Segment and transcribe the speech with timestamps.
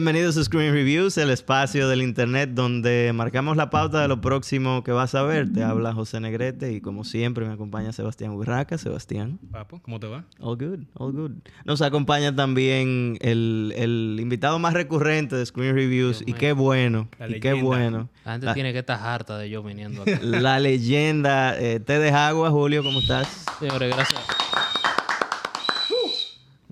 [0.00, 4.82] Bienvenidos a Screen Reviews, el espacio del internet donde marcamos la pauta de lo próximo
[4.82, 5.52] que vas a ver.
[5.52, 8.78] Te habla José Negrete y como siempre me acompaña Sebastián Burraca.
[8.78, 9.38] Sebastián.
[9.52, 10.24] Papo, ¿cómo te va?
[10.38, 11.32] All good, all good.
[11.66, 16.36] Nos acompaña también el, el invitado más recurrente de Screen Reviews Dios y mío.
[16.40, 18.08] qué bueno, La y qué bueno.
[18.24, 20.12] La gente La- tiene que estar harta de yo viniendo aquí.
[20.22, 21.60] La leyenda.
[21.60, 23.44] Eh, te de agua, Julio, ¿cómo estás?
[23.58, 24.20] Señores, gracias.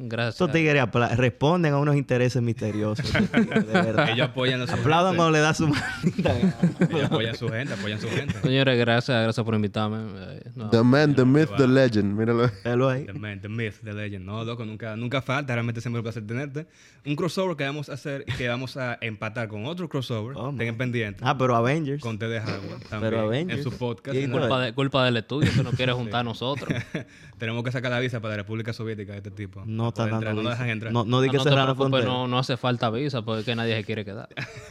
[0.01, 0.35] Gracias.
[0.37, 0.85] Estos tigres
[1.17, 3.05] responden a unos intereses misteriosos.
[3.05, 3.33] tigres,
[3.67, 4.11] de verdad.
[4.11, 5.17] Ellos apoyan a su Aplaudan gente.
[5.17, 6.37] cuando le da su manita.
[6.39, 8.35] Ellos apoyan a su gente, apoyan a su gente.
[8.41, 9.99] Señores, gracias, gracias por invitarme.
[10.37, 12.17] Eh, no, The man, the myth, the legend.
[12.17, 12.51] Míralo.
[12.65, 13.07] Velo ahí.
[13.07, 14.25] The man, the myth, the legend.
[14.25, 15.53] No, loco, nunca, nunca falta.
[15.55, 16.67] Realmente siempre un placer tenerte.
[17.05, 20.37] Un crossover que vamos a hacer y que vamos a empatar con otro crossover.
[20.37, 21.21] Oh, Tengan pendiente.
[21.25, 22.01] Ah, pero Avengers.
[22.03, 23.01] Con Te de Agua también.
[23.01, 23.59] Pero Avengers.
[23.59, 24.17] En su podcast.
[24.17, 26.69] Y culpa, de- culpa del estudio que no quiere juntar a nosotros.
[27.39, 29.63] Tenemos que sacar la visa para la República Soviética de este tipo.
[29.65, 30.51] No dando No visa.
[30.51, 30.93] dejan entrar.
[30.93, 32.05] No, no di No, que cerrar la frontera.
[32.05, 34.29] no, no hace falta visa porque es que nadie se quiere quedar.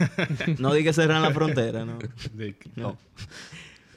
[0.58, 1.98] No di que cerrar la frontera, no.
[2.34, 2.68] Dick.
[2.76, 2.96] No.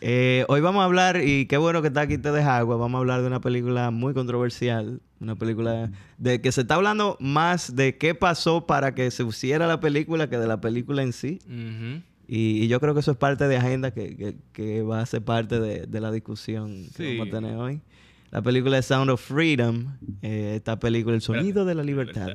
[0.04, 2.98] Eh, hoy vamos a hablar, y qué bueno que está aquí Te deja agua, vamos
[2.98, 7.76] a hablar de una película muy controversial, una película de que se está hablando más
[7.76, 11.38] de qué pasó para que se hiciera la película que de la película en sí.
[12.28, 15.06] Y, y yo creo que eso es parte de agenda que, que- que va a
[15.06, 17.18] ser parte de, de la discusión que Sí.
[17.18, 17.82] vamos a tener hoy.
[18.32, 22.30] La película es Sound of Freedom, eh, esta película El Sonido de la Libertad.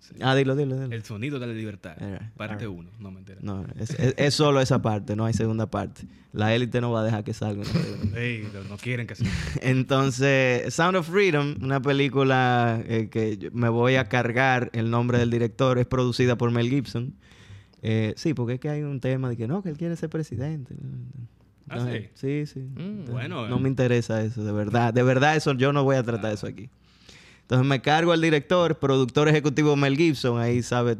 [0.00, 0.14] Sí.
[0.20, 0.92] Ah, dilo, dilo, dilo.
[0.92, 1.94] El sonido de la libertad.
[2.36, 2.78] Parte alright.
[2.80, 2.90] 1.
[2.98, 3.38] No me entero.
[3.42, 6.02] No, es, es- es solo esa parte, no hay segunda parte.
[6.32, 7.62] La élite no va a dejar que salga.
[8.68, 9.30] no, quieren que sea.
[9.62, 15.30] Entonces, Sound of Freedom, una película eh, que me voy a cargar el nombre del
[15.30, 17.14] director, es producida por Mel Gibson.
[17.82, 20.08] Eh, sí, porque es que hay un tema de que no, que él quiere ser
[20.10, 20.74] presidente.
[21.68, 22.60] ¿Ah, Entonces, sí, sí.
[22.76, 23.60] Entonces, bueno, no eh.
[23.60, 24.92] me interesa eso, de verdad.
[24.92, 26.68] De verdad, eso yo no voy a tratar eso aquí.
[27.42, 30.96] Entonces me cargo al director, productor ejecutivo Mel Gibson, ahí sabe,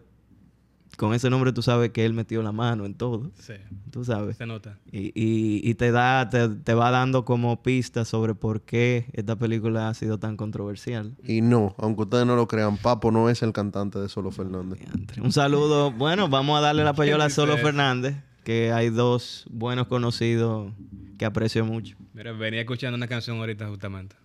[0.99, 3.55] con ese nombre tú sabes que él metió la mano en todo, Sí.
[3.91, 4.37] tú sabes.
[4.37, 4.77] Se nota.
[4.91, 9.37] Y, y, y te da, te, te va dando como pistas sobre por qué esta
[9.37, 11.17] película ha sido tan controversial.
[11.25, 14.81] Y no, aunque ustedes no lo crean, Papo no es el cantante de Solo Fernández.
[15.23, 15.91] Un saludo.
[15.93, 17.57] Bueno, vamos a darle la payola a Solo?
[17.57, 20.73] Fernández, que hay dos buenos conocidos
[21.19, 21.97] que aprecio mucho.
[22.15, 24.17] Mira, venía escuchando una canción ahorita justamente.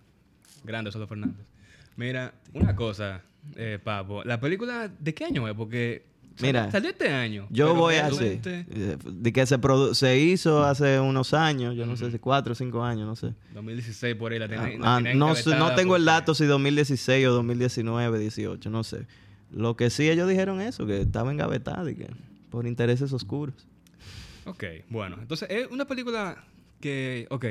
[0.64, 1.46] Grande Solo Fernández.
[1.96, 3.22] Mira, una cosa,
[3.56, 4.24] eh, Papo.
[4.24, 5.54] ¿La película de qué año es?
[5.54, 6.06] Porque
[6.40, 7.46] Mira, salió este año.
[7.50, 8.40] Yo voy a hacer.
[8.40, 12.54] De que se, produ- se hizo hace unos años, yo no sé si cuatro o
[12.54, 13.34] cinco años, no sé.
[13.54, 14.62] 2016 por ahí la Ah, la
[14.96, 19.06] ah, tienen no, sé- no tengo el dato si 2016 o 2019, 18, no sé.
[19.50, 22.06] Lo que sí ellos dijeron eso, que estaba engavetada y que
[22.50, 23.66] por intereses oscuros.
[24.50, 25.16] Ok, bueno.
[25.20, 26.44] Entonces, es una película
[26.80, 27.26] que.
[27.30, 27.44] Ok.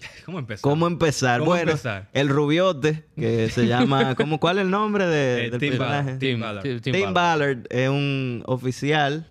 [0.24, 0.62] ¿Cómo empezar?
[0.62, 1.40] ¿Cómo empezar?
[1.40, 2.08] ¿Cómo bueno, empezar?
[2.14, 4.14] el rubiote, que se llama...
[4.16, 6.02] ¿cómo, ¿Cuál es el nombre de, Eh, del Tim personaje?
[6.04, 6.18] Ballard.
[6.18, 6.62] Tim, Ballard.
[6.62, 7.14] Tim- Tim Tim Ballard.
[7.58, 9.28] Ballard es un oficial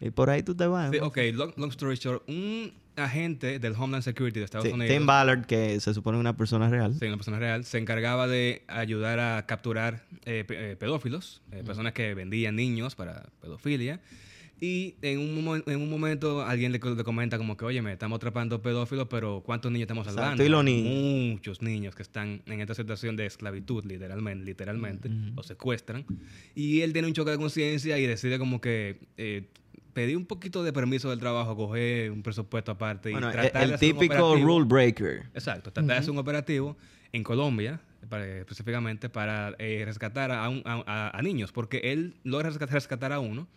[0.00, 0.90] y por ahí tú te vas.
[0.92, 2.22] Sí, ok, long, long story short.
[2.28, 4.96] Un agente del Homeland Security de Estados Sí, Unidos.
[4.96, 6.94] Tim Ballard, que se supone una persona real.
[6.98, 7.64] Sí, una persona real.
[7.64, 13.24] Se encargaba de ayudar a capturar eh, eh, pedófilos, eh, personas que vendían niños para
[13.42, 14.00] pedofilia.
[14.60, 17.92] Y en un, en un momento alguien le, co- le comenta como que, oye, me
[17.92, 20.42] estamos atrapando pedófilos, pero ¿cuántos niños estamos salvando?
[20.42, 21.32] y los niños.
[21.34, 25.10] Muchos niños que están en esta situación de esclavitud, literalmente, literalmente.
[25.34, 26.06] Los secuestran.
[26.54, 29.00] Y él tiene un choque de conciencia y decide como que...
[29.18, 29.48] eh,
[29.92, 33.60] pedir un poquito de permiso del trabajo, coger un presupuesto aparte Bueno, y el, tratar
[33.62, 35.22] de el hacer un típico rule breaker.
[35.32, 36.76] Exacto, tratar de hacer un operativo
[37.12, 37.80] en Colombia,
[38.10, 42.74] para- específicamente para eh, rescatar a, un- a- a- a niños, porque él logra rescatar,
[42.74, 43.48] rescatar a uno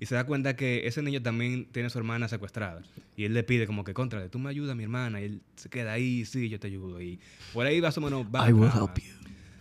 [0.00, 2.82] y se da cuenta que ese niño también tiene a su hermana secuestrada.
[3.16, 5.20] Y él le pide como que, contrale, tú me ayudas mi hermana.
[5.20, 7.00] Y él se queda ahí, sí, yo te ayudo.
[7.00, 7.18] Y
[7.52, 8.48] por ahí más o menos va.
[8.48, 9.16] I will help you.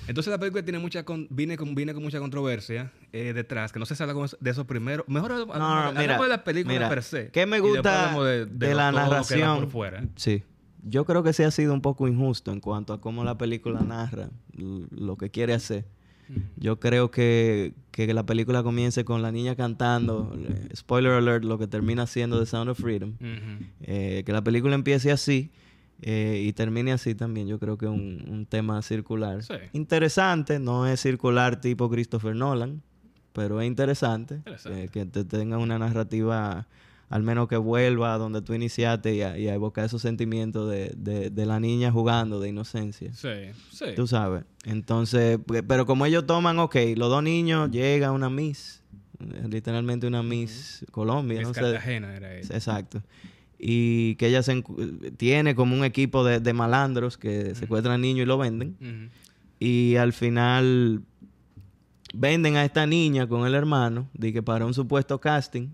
[0.07, 3.79] Entonces la película tiene mucha con, viene, con, viene con mucha controversia eh, detrás, que
[3.79, 5.03] no se con- de eso primero.
[5.07, 7.29] Mejor hablamos, No, no, mira, de la película mira, per se.
[7.31, 9.61] ¿qué me gusta de, la narración?
[9.61, 10.03] por fuera.
[10.15, 10.43] Sí.
[10.83, 13.81] Yo creo que sí ha sido un poco injusto en cuanto a cómo la película
[13.81, 15.85] narra lo que quiere hacer.
[16.57, 21.57] Yo creo que, que la película comience con la niña cantando, eh, spoiler alert, lo
[21.59, 23.13] que termina siendo The Sound of Freedom.
[23.81, 25.51] Eh, que la película empiece así
[26.01, 27.47] eh, y termine así también.
[27.47, 29.43] Yo creo que es un, un tema circular.
[29.43, 29.53] Sí.
[29.73, 32.81] Interesante, no es circular tipo Christopher Nolan,
[33.33, 34.83] pero es interesante, Interesante.
[34.85, 36.67] eh, que te tenga una narrativa,
[37.09, 40.69] al menos que vuelva a donde tú iniciaste y a, y a evocar esos sentimientos
[40.69, 43.13] de, de- de la niña jugando, de inocencia.
[43.13, 43.29] Sí,
[43.71, 43.85] sí.
[43.95, 44.43] Tú sabes.
[44.65, 48.81] Entonces, pe- pero como ellos toman, ok, los dos niños llega una Miss,
[49.49, 51.59] literalmente una Miss Colombia, Miss no sé.
[52.17, 52.55] Era ella.
[52.55, 53.01] Exacto.
[53.57, 54.63] Y que ella se
[55.15, 59.11] tiene como un equipo de, de malandros que secuestran niños y lo venden.
[59.59, 61.01] Y al final
[62.13, 65.67] venden a esta niña con el hermano, de que para un supuesto casting,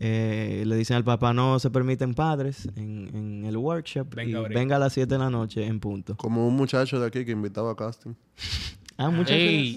[0.00, 4.54] eh, le dicen al papá no se permiten padres en, en el workshop Venga y
[4.54, 6.16] venga a las 7 de la noche en punto.
[6.16, 8.14] Como un muchacho de aquí que invitaba a casting.
[8.96, 9.74] Ah, ey,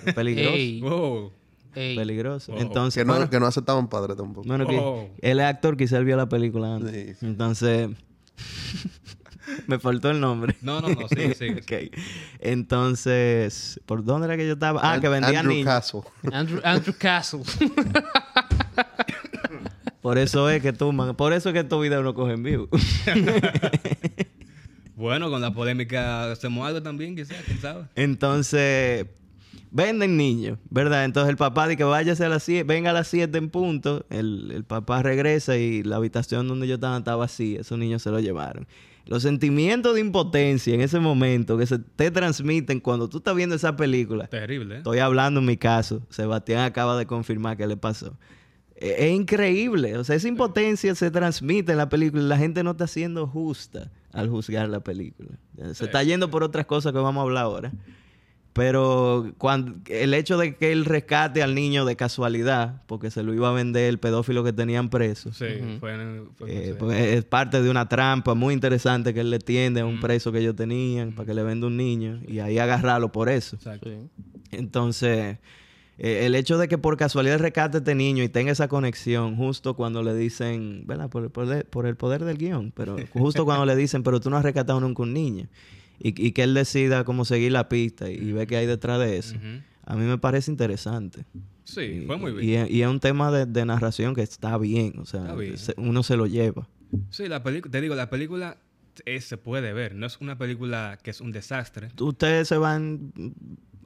[0.14, 0.54] Peligroso.
[0.54, 1.32] ey, Wow.
[1.74, 1.96] ey.
[1.96, 2.52] peligroso.
[2.52, 2.60] Wow.
[2.60, 4.46] Entonces, Que no, bueno, que no aceptaban padres tampoco.
[4.46, 5.08] bueno, que Wow.
[5.20, 6.92] él es actor, quizá él vio la película antes.
[6.94, 7.26] Sí, sí.
[7.26, 7.88] Entonces,
[9.66, 10.54] me faltó el nombre.
[10.62, 11.48] No, no, no, sí, sí.
[11.48, 11.92] Ok.
[12.38, 14.80] Entonces, ¿por dónde era que yo estaba?
[14.84, 15.66] Ah, que vendían Andrew niños.
[15.66, 16.00] Castle.
[16.32, 17.40] Andrew, Andrew Castle.
[20.00, 22.68] Por eso es que tú, man, por eso es que estos videos no cogen vivo.
[24.98, 27.84] Bueno, con la polémica hacemos algo también, quizás, quién sabe.
[27.94, 29.06] Entonces,
[29.70, 31.04] venden niños, ¿verdad?
[31.04, 34.04] Entonces el papá dice que váyase a las 7, venga a las 7 en punto.
[34.10, 37.60] El, el papá regresa y la habitación donde yo estaba estaba vacía.
[37.60, 38.66] Esos niños se lo llevaron.
[39.06, 43.54] Los sentimientos de impotencia en ese momento que se te transmiten cuando tú estás viendo
[43.54, 44.26] esa película.
[44.26, 44.78] Terrible, ¿eh?
[44.78, 46.02] Estoy hablando en mi caso.
[46.10, 48.18] Sebastián acaba de confirmar que le pasó.
[48.80, 49.96] Eh, Es increíble.
[49.98, 53.26] O sea, esa impotencia se transmite en la película y la gente no está siendo
[53.26, 55.30] justa al juzgar la película.
[55.74, 57.72] Se está yendo por otras cosas que vamos a hablar ahora.
[58.52, 63.32] Pero cuando, el hecho de que él rescate al niño de casualidad, porque se lo
[63.32, 65.44] iba a vender el pedófilo que tenían preso, Sí,
[65.78, 69.38] fue, en- fue- eh, pues, es parte de una trampa muy interesante que él le
[69.38, 72.58] tiende a un preso que ellos tenían para que le venda un niño y ahí
[72.58, 73.54] agarrarlo por eso.
[73.56, 73.90] Exacto.
[73.90, 74.08] Sí.
[74.50, 75.38] Entonces,
[75.98, 79.74] eh, el hecho de que por casualidad rescate este niño y tenga esa conexión justo
[79.74, 81.10] cuando le dicen, ¿verdad?
[81.10, 84.30] Por el poder, por el poder del guion, pero justo cuando le dicen, pero tú
[84.30, 85.48] no has rescatado nunca un niño.
[86.00, 89.00] Y, y que él decida cómo seguir la pista y, y ve que hay detrás
[89.00, 89.36] de eso.
[89.84, 91.24] A mí me parece interesante.
[91.64, 92.66] Sí, fue muy Y, bien.
[92.70, 94.94] y- y es un tema de, de narración que está bien.
[94.98, 96.68] O sea, se- uno se lo lleva.
[97.10, 98.58] Sí, la película, te digo, la película
[99.04, 99.94] eh, se puede ver.
[99.94, 101.88] No es una película que es un desastre.
[102.00, 103.12] Ustedes se van...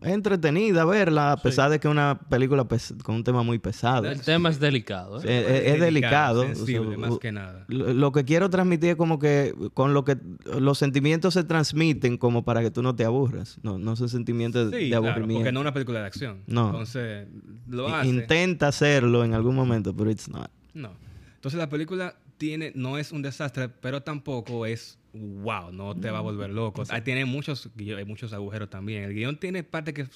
[0.04, 2.66] Es entretenida verla, a pesar de que es una película
[3.02, 4.08] con un tema muy pesado.
[4.10, 5.20] El tema es delicado.
[5.20, 5.66] Sí, ¿eh?
[5.68, 6.42] es, es delicado.
[6.42, 7.64] o sea, Sensible, más que nada.
[7.68, 10.16] Lo, lo que quiero transmitir es como que con lo que
[10.58, 13.58] los sentimientos se transmiten como para que tú no te aburras.
[13.62, 15.40] No, no son sentimientos Sí, de claro, aburrimiento.
[15.40, 16.42] porque no es una película de acción.
[16.46, 16.66] No.
[16.66, 17.28] Entonces,
[17.68, 18.08] lo hace.
[18.08, 20.50] Intenta hacerlo en algún momento, pero it's not.
[20.74, 20.90] No.
[21.34, 26.18] Entonces la película tiene, no es un desastre, pero tampoco es wow, no te va
[26.18, 26.82] a volver loco.
[26.90, 27.70] Ahí tiene muchos,
[28.06, 29.04] muchos agujeros también.
[29.04, 30.06] El guion tiene parte que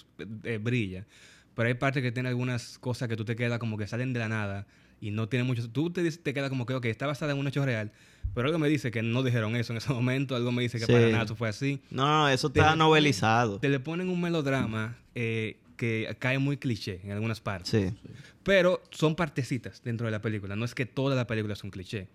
[0.45, 1.07] eh, brilla,
[1.55, 4.21] pero hay parte que tiene algunas cosas que tú te quedas como que salen de
[4.21, 4.67] la nada
[5.01, 5.69] y no tiene mucho.
[5.71, 7.93] Tú te, te quedas como que, ok, está basada en un hecho real,
[8.35, 10.87] pero algo me dice que no dijeron eso en ese momento, algo me dice que
[10.87, 10.93] Sí.
[10.93, 11.81] para nada eso fue así.
[11.91, 13.61] No, eso está novelizado.
[13.61, 17.69] Te le ponen un melodrama eh, que cae muy cliché en algunas partes.
[17.69, 17.95] Sí.
[18.43, 20.57] Pero son partecitas dentro de la película.
[20.57, 22.09] No es que toda la película es un cliché.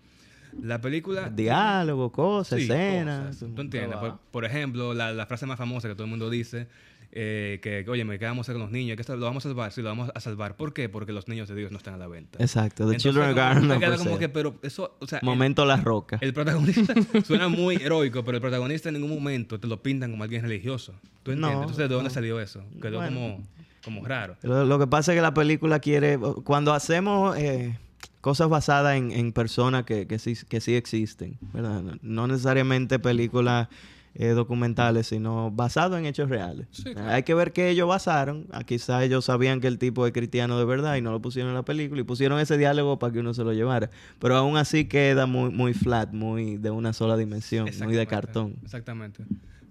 [0.60, 1.30] La película...
[1.30, 3.36] Diálogo, cosas, Sí, escenas.
[3.36, 3.54] cosas.
[3.54, 3.98] ¿Tú entiendes?
[3.98, 6.68] Por, por ejemplo, la, la frase más famosa que todo el mundo dice,
[7.14, 8.96] eh, que, oye, ¿qué vamos a hacer con los niños?
[8.96, 9.72] ¿Qué, ¿Lo vamos a salvar?
[9.72, 10.56] Sí, lo vamos a salvar.
[10.56, 10.88] ¿Por qué?
[10.88, 12.38] Porque los niños de Dios no están a la venta.
[12.42, 12.86] Exacto.
[12.88, 15.64] The Entonces, Children como- of queda for como que, pero eso, o sea, el- Momento
[15.66, 16.18] La Roca.
[16.20, 16.94] el protagonista
[17.26, 20.92] suena muy heroico, pero el protagonista en ningún momento te lo pintan como alguien religioso.
[21.22, 21.40] ¿Tú entiendes?
[21.56, 22.14] No, Entonces, ¿de dónde no.
[22.14, 22.62] salió eso?
[22.80, 23.14] Quedó Bueno.
[23.16, 23.42] como,
[23.84, 24.36] como raro.
[24.42, 26.18] Lo, lo que pasa es que la película quiere...
[26.18, 27.78] Cuando hacemos eh,
[28.22, 31.82] cosas basadas en, en personas que, que, sí, que sí existen, ¿verdad?
[31.82, 33.68] No- No necesariamente películas
[34.14, 36.66] eh, documentales, sino basado en hechos reales.
[36.70, 37.10] Sí, claro.
[37.10, 38.46] Hay que ver qué ellos basaron.
[38.52, 41.48] Ah, quizá ellos sabían que el tipo es cristiano de verdad y no lo pusieron
[41.50, 43.90] en la película y pusieron ese diálogo para que uno se lo llevara.
[44.18, 48.56] Pero aún así queda muy, muy flat, muy de una sola dimensión, muy de cartón.
[48.62, 49.24] Exactamente.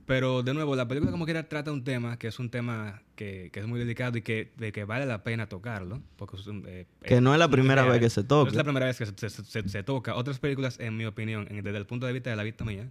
[0.08, 3.50] Pero de nuevo, la película como quiera trata un tema que es un tema que,
[3.51, 6.01] que es muy delicado y que, de que vale la pena tocarlo.
[6.18, 8.50] Porque eh, Que no es la primera vez que se No toca.
[8.50, 10.16] es la primera vez que se, se- se- se toca.
[10.16, 12.88] Otras películas, en mi opinión, en- desde el punto de vista de la vista mía,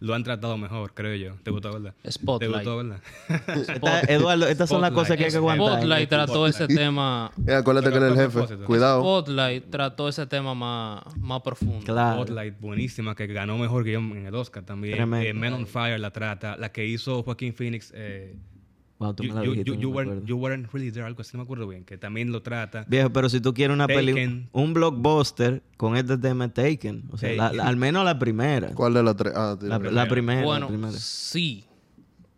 [0.00, 1.36] lo han tratado mejor, creo yo.
[1.42, 1.94] ¿Te gustó, verdad?
[2.02, 2.52] ¿Te Spotlight.
[2.52, 3.00] gustó, verdad?
[3.56, 5.78] Esta- Eduardo, estas son las cosas que hay que aguantar.
[5.78, 7.32] Spotlight trató ese tema.
[7.46, 8.28] Eh, acuérdate que es el jefe.
[8.30, 8.64] propósito.
[8.66, 9.00] Cuidado.
[9.00, 11.82] Spotlight trató ese tema más, más profundo.
[11.86, 12.22] Claro.
[12.24, 14.98] Spotlight, buenísima, que ganó mejor guion en el Oscar también.
[15.14, 16.58] Eh, Men on Fire la trata.
[16.58, 18.36] La que hizo Joaquín Phoenix, eh,
[18.98, 21.04] Wow, tú me you, la you- dijiste, you- no me weren't, you weren't really there,
[21.04, 22.84] algo así, no me acuerdo bien, que también lo trata.
[22.88, 27.30] Viejo, pero si tú quieres una película, un blockbuster con este tema Taken, o sea,
[27.32, 27.56] la- Taken.
[27.58, 28.68] la- al menos la primera.
[28.74, 29.32] ¿Cuál de las tres?
[29.36, 29.56] Ah.
[29.60, 30.40] La, la primera.
[30.40, 30.92] la Bueno, primera.
[30.92, 31.64] sí,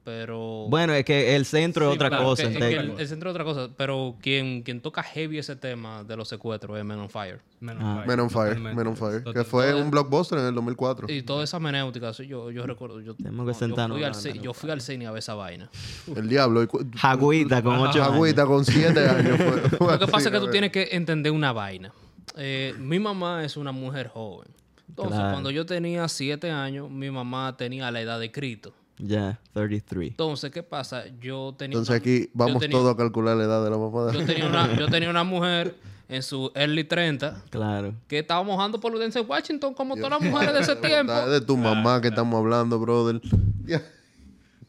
[0.07, 0.67] pero...
[0.71, 2.45] Bueno, es que el centro es otra claro, cosa.
[2.45, 2.91] que- en es que Taken.
[2.93, 6.29] el, el centro es otra cosa, pero quien, quien toca heavy ese tema de los
[6.29, 7.41] secuestros es Men on Fire.
[7.59, 8.05] Men Ah.
[8.07, 8.51] Men on Fire.
[8.51, 8.77] totalmente.
[8.77, 9.25] Men on Fire.
[9.35, 11.09] Que fue un blockbuster en el 2004.
[11.13, 13.01] Y toda esa menéutica, yo, yo recuerdo.
[13.01, 15.69] Yo, Tenemos que yo sentarnos fui al Yo fui al cine a ver esa vaina.
[16.15, 16.63] El diablo.
[16.63, 18.15] y Jagüita con ocho años.
[18.15, 19.37] Agüita con siete años.
[19.39, 21.91] fue- fue Lo que pasa es que tú tienes que entender una vaina.
[22.37, 24.47] Eh, mi mamá es una mujer joven.
[24.89, 25.33] Entonces, Claro.
[25.33, 28.73] cuando yo tenía siete años, mi mamá tenía la edad de Cristo.
[28.99, 30.11] Ya, 33.
[30.11, 31.05] Entonces, ¿qué pasa?
[31.21, 34.13] Yo tenía Entonces una- aquí vamos tenía- todos a calcular la edad de la mamá.
[34.13, 35.75] Yo tenía, una, yo tenía una mujer
[36.09, 37.93] en su early 30 Claro.
[38.09, 41.13] que estaba mojando por en Washington como todas las mujeres de ese tiempo.
[41.13, 43.21] Es de tu mamá que estamos hablando, brother.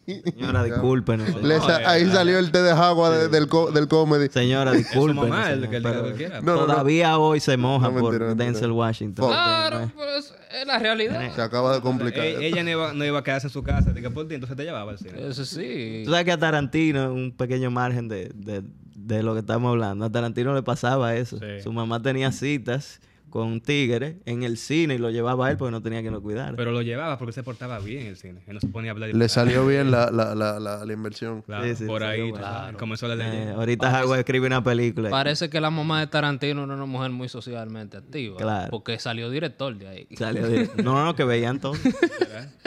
[0.08, 1.44] Señora, discúlpenos.
[1.44, 4.30] Le sa- ahí salió el té de agua de- del, co- del comedy.
[4.30, 4.72] Señora.
[4.74, 6.66] No, no.
[6.66, 8.46] Todavía hoy se moja No, por mentira, mentira.
[8.52, 9.26] Denzel Washington.
[9.26, 9.34] Fuck.
[9.34, 11.22] Claro, pues es la realidad.
[11.36, 12.24] Se acaba de complicar.
[12.26, 14.64] E- ella no iba, no iba a quedarse en su casa, por ti, entonces te
[14.64, 15.28] llevaba al cine.
[15.28, 16.04] Eso sí.
[16.06, 18.64] Tú sabes que a Tarantino, un pequeño margen de, de,
[18.96, 21.38] de lo que estamos hablando, a Tarantino le pasaba eso.
[21.38, 21.62] Sí.
[21.64, 23.02] Su mamá tenía citas
[23.38, 26.12] con un tigre en el cine y lo llevaba a él porque no tenía quien
[26.12, 26.56] lo cuidara.
[26.58, 28.42] Pero lo llevaba porque se portaba bien en el cine.
[28.48, 29.12] Él no se ponía a hablar.
[29.14, 31.44] Le salió bien la, la, la, la, la inversión.
[31.44, 33.54] Claro, Sí, sí, por ahí sabes, comenzó la Eh, leyenda.
[33.54, 35.12] ahorita Howard escribe una película.
[35.12, 38.38] Parece que la mamá de Tarantino no era una mujer muy socialmente activa.
[38.38, 38.72] Claro.
[38.72, 40.08] Porque salió director de ahí.
[40.18, 41.74] Salió de- No, no, que veían todo.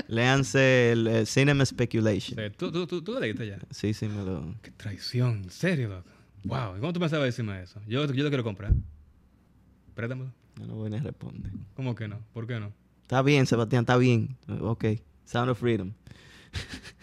[0.06, 2.38] Léanse el, eh, Cinema Speculation.
[2.38, 3.58] Sí, ¿Tú, tú, tú, tú lo leíste ya.
[3.70, 4.54] Sí, sí, me lo...
[4.62, 6.08] Qué traición, en serio, loco.
[6.44, 7.80] Wow, ¿y cómo tú pensabas decirme eso?
[7.86, 8.72] Yo, yo lo quiero comprar.
[9.94, 10.32] Préstamelo.
[10.58, 11.52] No, no voy ni a responder.
[11.74, 12.18] ¿Cómo que no?
[12.32, 12.72] ¿Por qué no?
[13.02, 14.36] Está bien, Sebastián, está bien.
[14.60, 14.84] Ok.
[15.24, 15.92] Sound of Freedom.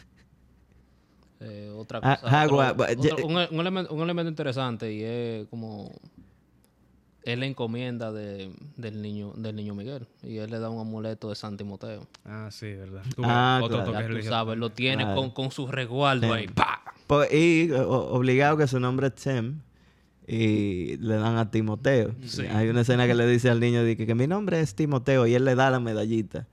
[1.39, 2.46] Eh, otra cosa.
[2.46, 5.92] Otro- otro- un, un elemento, un elemento interesante y es como
[7.22, 11.30] es la encomienda de- del niño del niño Miguel y él le da un amuleto
[11.30, 12.08] de San Timoteo.
[12.25, 13.04] Ah, sí, verdad.
[13.16, 13.92] Tú, Ah, otro claro.
[14.08, 15.22] toque tú sabes, lo tiene Claro.
[15.22, 16.34] con, con su resguardo Sí.
[16.34, 16.48] ahí.
[16.48, 16.82] ¡pa!
[17.06, 19.60] Pues, y o- obligado que su nombre es Tim
[20.27, 22.13] y le dan a Timoteo.
[22.25, 22.41] Sí.
[22.48, 25.25] Hay una escena que le dice al niño de que, que mi nombre es Timoteo
[25.25, 26.48] y él le da la medallita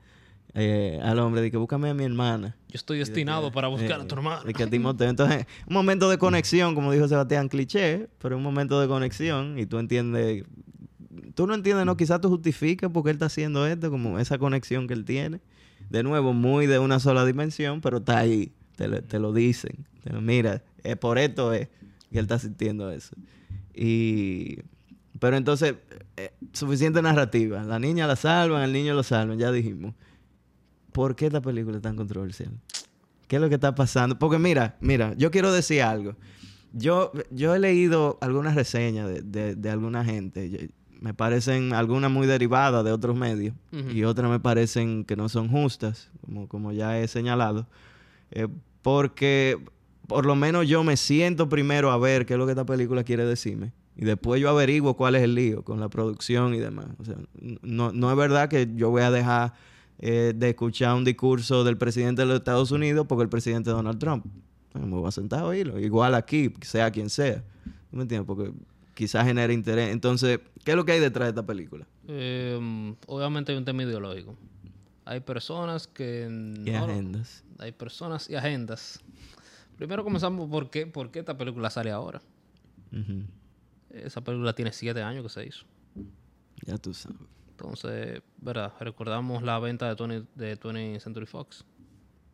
[0.53, 2.55] eh, al hombre de que búscame a mi hermana.
[2.69, 4.43] Yo estoy destinado para buscar a tu hermano.
[4.45, 5.09] De que Timoteo.
[5.09, 9.65] Entonces, un momento de conexión, como dijo Sebastián, cliché, pero un momento de conexión y
[9.65, 10.45] tú entiendes,
[11.33, 14.37] tú no entiendes, no, quizás tú justifiques por qué él está haciendo esto, como esa
[14.37, 15.41] conexión que él tiene.
[15.89, 19.85] De nuevo, muy de una sola dimensión, pero está ahí, te lo, te lo dicen.
[20.03, 21.67] Te lo- mira, es por esto es
[22.11, 23.13] que él está sintiendo eso.
[23.75, 24.59] Y...
[25.19, 25.75] Pero entonces,
[26.17, 27.63] eh, suficiente narrativa.
[27.63, 29.93] La niña la salvan, el niño lo salvan, ya dijimos.
[30.91, 32.51] ¿Por qué esta película es tan controversial?
[33.27, 34.19] ¿Qué es lo que está pasando?
[34.19, 36.15] Porque mira, mira, yo quiero decir algo.
[36.73, 40.49] Yo, yo he leído algunas reseñas de, de, de alguna gente.
[40.49, 40.59] Yo-
[41.01, 43.53] me parecen algunas muy derivadas de otros medios
[43.93, 47.67] y otras me parecen que no son justas, como, como ya he señalado.
[48.31, 48.47] Eh,
[48.81, 49.59] porque
[50.07, 53.03] por lo menos yo me siento primero a ver qué es lo que esta película
[53.03, 53.71] quiere decirme.
[53.97, 56.87] Y después yo averiguo cuál es el lío con la producción y demás.
[56.99, 57.15] O sea,
[57.61, 59.53] no, no es verdad que yo voy a dejar
[59.99, 63.75] eh, de escuchar un discurso del presidente de los Estados Unidos porque el presidente es
[63.75, 64.25] Donald Trump.
[64.73, 65.79] Bueno, me voy a sentar a oírlo.
[65.79, 67.41] Igual aquí, sea quien sea.
[67.89, 68.27] ¿Tú me entiendes?
[68.27, 68.51] Porque
[68.93, 69.91] quizás genera interés.
[69.93, 71.87] Entonces, ¿qué es lo que hay detrás de esta película?
[72.09, 74.35] Eh, obviamente hay un tema ideológico.
[75.05, 77.43] Hay personas que Y no- agendas.
[77.59, 78.99] hay personas y agendas.
[79.77, 82.21] Primero comenzamos por qué, por qué esta película sale ahora.
[83.89, 85.65] Esa película tiene siete años que se hizo.
[86.65, 87.17] Ya tú sabes.
[87.51, 88.73] Entonces, ¿verdad?
[88.79, 91.63] Recordamos la venta de 20, de 20th Century Fox,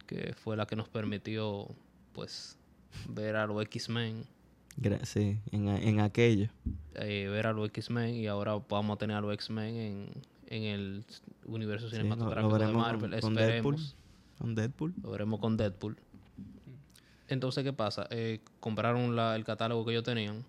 [0.07, 1.67] que fue la que nos permitió,
[2.13, 2.57] pues,
[3.09, 4.25] ver a los X-Men,
[5.03, 6.49] sí, en, en aquello.
[6.95, 10.09] eh, ver a los X-Men y ahora vamos a tener a los X-Men en,
[10.47, 11.05] en el
[11.45, 13.11] universo Sí, lo- cinematográfico lo de Marvel.
[13.11, 13.77] con, con Deadpool.
[14.39, 14.93] Con Deadpool.
[15.03, 15.97] Lo veremos con Deadpool.
[17.31, 18.07] Entonces, ¿qué pasa?
[18.09, 20.43] Eh, compraron la- el catálogo que ellos tenían.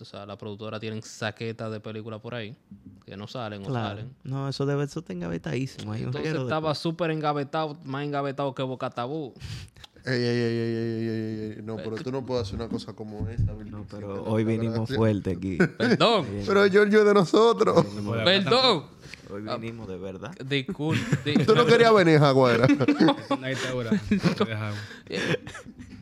[0.00, 2.56] O sea, la productora tienen saquetas de películas por ahí
[3.06, 3.88] que no salen o Claro.
[3.88, 4.14] salen.
[4.24, 5.92] No, eso debe eso está engavetadísimo.
[5.92, 9.32] Hay Entonces estaba súper engavetado, más engavetado que Boca Tabú.
[10.04, 11.62] Ey, ey, ey, ey, ey, ey, ey, ey.
[11.62, 13.52] No, pero tú no puedes hacer una cosa como esa.
[13.52, 15.58] No, pero hoy vinimos fuerte aquí.
[15.58, 17.84] Perdón, Pero Giorgio es de nosotros.
[18.24, 18.84] perdón.
[19.32, 20.32] Hoy vinimos de verdad.
[20.44, 21.44] Disculpe.
[21.46, 22.66] Tú no querías venir, Jaguara.
[23.70, 23.90] Ahora.
[24.08, 24.78] Te dejamos.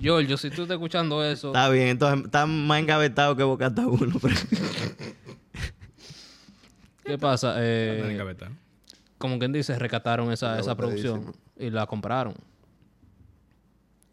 [0.00, 4.18] Giorgio, si tú estás escuchando eso, Está bien, entonces está más engavetado que Bocata uno.
[4.20, 4.34] pero-
[7.04, 7.54] ¿qué pasa?
[7.58, 8.18] Eh,
[9.18, 12.34] como quien dice, rescataron esa, esa producción y la compraron.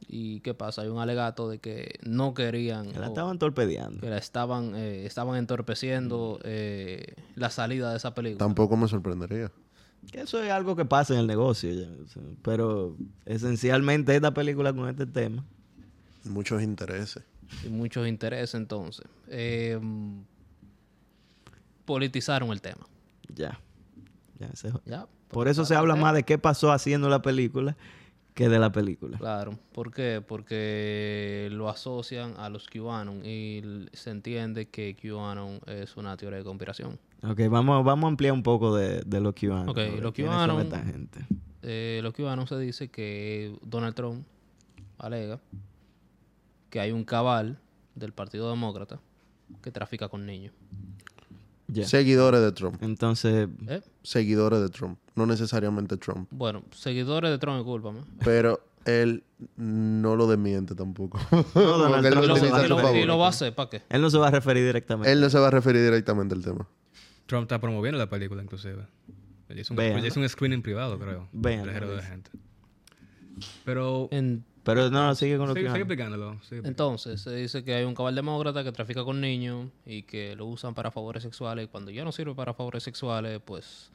[0.09, 0.83] ¿Y qué pasa?
[0.83, 3.99] Hay un alegato de que no querían que la estaban torpedeando.
[3.99, 8.39] que la estaban, eh, estaban entorpeciendo eh, la salida de esa película.
[8.39, 9.51] Tampoco me sorprendería.
[10.11, 11.73] Que eso es algo que pasa en el negocio.
[11.73, 11.87] ya,
[12.41, 12.95] pero
[13.25, 15.43] esencialmente esta película con este tema.
[16.23, 17.23] Muchos intereses.
[17.65, 19.05] y muchos intereses entonces.
[19.27, 19.77] Eh,
[21.85, 22.85] politizaron el tema.
[23.33, 23.59] Ya.
[24.39, 25.05] ya ese- ¿ya?
[25.29, 27.75] por eso se habla más de qué pasó haciendo la película
[28.37, 29.17] que de la película.
[29.17, 29.57] Claro.
[29.73, 30.21] ¿Por qué?
[30.25, 33.61] Porque lo asocian a los QAnon y
[33.93, 36.99] se entiende que QAnon es una teoría de conspiración.
[37.23, 39.69] Ok, vamos, vamos a ampliar un poco de, de lo QAnon.
[39.69, 41.19] Ok, a ver lo quiénes son QAnon- esta gente.
[41.63, 44.23] eh, los cubanos se dice que Donald Trump
[44.99, 45.39] alega
[46.69, 47.57] que hay un cabal
[47.95, 48.99] del Partido Demócrata
[49.63, 50.53] que trafica con niños.
[51.83, 52.81] Seguidores de Trump.
[52.81, 53.81] Entonces, ¿Eh?
[54.03, 54.97] Seguidores de Trump.
[55.15, 56.27] No necesariamente Trump.
[56.31, 58.01] Bueno, seguidores de Trump, discúlpame.
[58.23, 59.23] Pero él
[59.57, 61.19] no lo desmiente tampoco.
[61.31, 62.95] No, Donald él Trump lo no se utiliza va a y, su lo, favor.
[62.97, 63.81] y lo va a hacer, ¿para qué?
[63.89, 65.11] él no se va a referir directamente.
[65.11, 66.67] Él no se va a referir directamente al tema.
[67.25, 68.85] Trump está promoviendo la película, inclusive.
[69.49, 69.79] Él hizo un,
[70.23, 71.27] un screening privado, creo.
[71.33, 72.31] De gente.
[73.65, 74.07] Pero...
[74.11, 76.25] En- Pero no, sigue con lo Sigue, que sigue explicándolo.
[76.33, 76.67] sigue explicándolo.
[76.69, 80.45] entonces, se dice que hay un cabal demócrata que trafica con niños y que lo
[80.45, 81.65] usan para favores sexuales.
[81.65, 83.89] Y cuando ya no sirve para favores sexuales, pues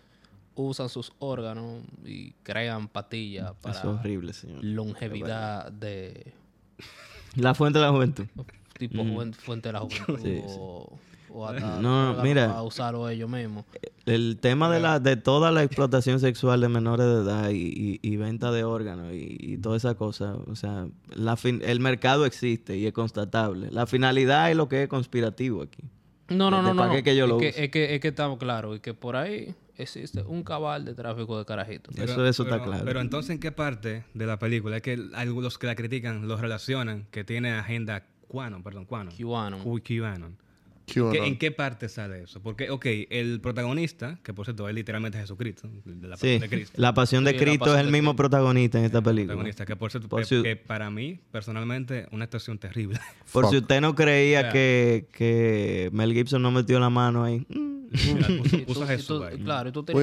[0.54, 4.64] usan sus órganos y crean patillas para Es horrible, señor.
[4.64, 6.32] longevidad de
[7.36, 8.26] La fuente de la juventud.
[8.78, 10.42] tipo juen- fuente de la juventud Sí, sí.
[10.58, 10.98] o,
[11.34, 12.48] o No, mira.
[12.48, 13.64] para usarlo ellos mismos.
[14.06, 18.00] El tema de la de toda la explotación sexual de menores de edad y, y-
[18.02, 22.26] y venta de órganos y, y toda esa cosa, o sea, la fin- el mercado
[22.26, 23.70] existe y es constatable.
[23.70, 25.82] La finalidad es lo que es conspirativo aquí.
[26.28, 26.76] No, no, ¿De no, no.
[26.76, 26.94] para no.
[26.96, 29.16] qué que yo lo es, que, es, que, es que estamos claros y que por
[29.16, 31.96] ahí existe un cabal de tráfico de carajitos.
[31.96, 32.84] Eso- eso está pero- claro.
[32.84, 36.40] Pero entonces, ¿en qué parte de la película es que algunos que la critican los
[36.40, 39.14] relacionan que tiene agenda QAnon, perdón, QAnon.
[39.16, 40.36] QAnon.
[40.92, 42.42] ¿Qué- ¿En qué parte sale eso?
[42.42, 46.48] Porque, ok, el protagonista, que por cierto es literalmente Jesucristo, de la Sí, pasión de
[46.48, 46.74] Cristo.
[46.80, 49.34] la pasión de Sí, Cristo pasión es el de mismo protagonista en esta película.
[49.34, 52.98] protagonista, que por cierto, Por que, si- que para mí, personalmente, una actuación terrible.
[53.32, 54.52] Por si usted no creía O sea.
[54.52, 57.44] que, que Mel Gibson no metió la mano ahí.
[57.48, 59.38] mm, Puso- Jesús tú- ahí.
[59.38, 60.02] Claro, y tú tienes,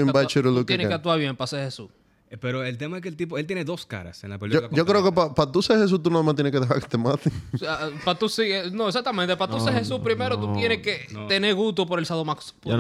[0.88, 1.90] que, actuar bien para ser Jesús.
[2.32, 4.70] Eh, Pero el tema es que el tipo, él tiene dos caras en la película.
[4.70, 6.88] Yo, yo creo que para tú ser Jesús, tú nada más tienes que dejar que
[6.88, 7.34] te maten.
[7.54, 11.08] O sea, para tú sí- no, exactamente, para tú ser Jesús primero tú tienes que
[11.12, 11.26] no.
[11.28, 12.28] tener gusto por el, por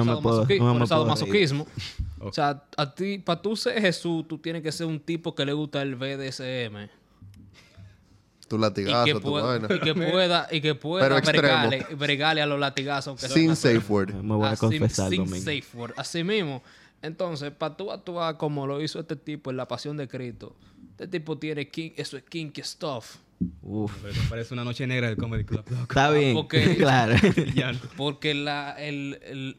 [0.06, 1.64] no puedo- no por sadomasoquismo.
[2.20, 2.28] Ok.
[2.30, 5.46] O sea, a ti, para tú ser Jesús, tú tienes que ser un tipo que
[5.46, 6.88] le gusta el BDSM.
[8.48, 9.68] Tu Y que, latigazo, tu pueda, vaina.
[9.76, 13.08] y que pueda, y que Pero pueda bregarle, bregarle a los latigazos.
[13.10, 14.14] Aunque Sin sea- safe word.
[14.16, 15.94] Me voy a confesar, sin safe word.
[15.98, 16.64] Así mismo.
[17.02, 20.56] Entonces, para tú actuar como lo hizo este tipo en La Pasión de Cristo,
[20.92, 23.18] este tipo tiene king, eso es kinky stuff.
[23.62, 23.94] Uf.
[24.02, 25.64] Pero eso parece una noche negra del Comedy Club.
[25.70, 25.82] loco.
[25.84, 26.34] Está bien.
[26.36, 27.16] porque- claro.
[27.98, 29.58] Porque la, el, el-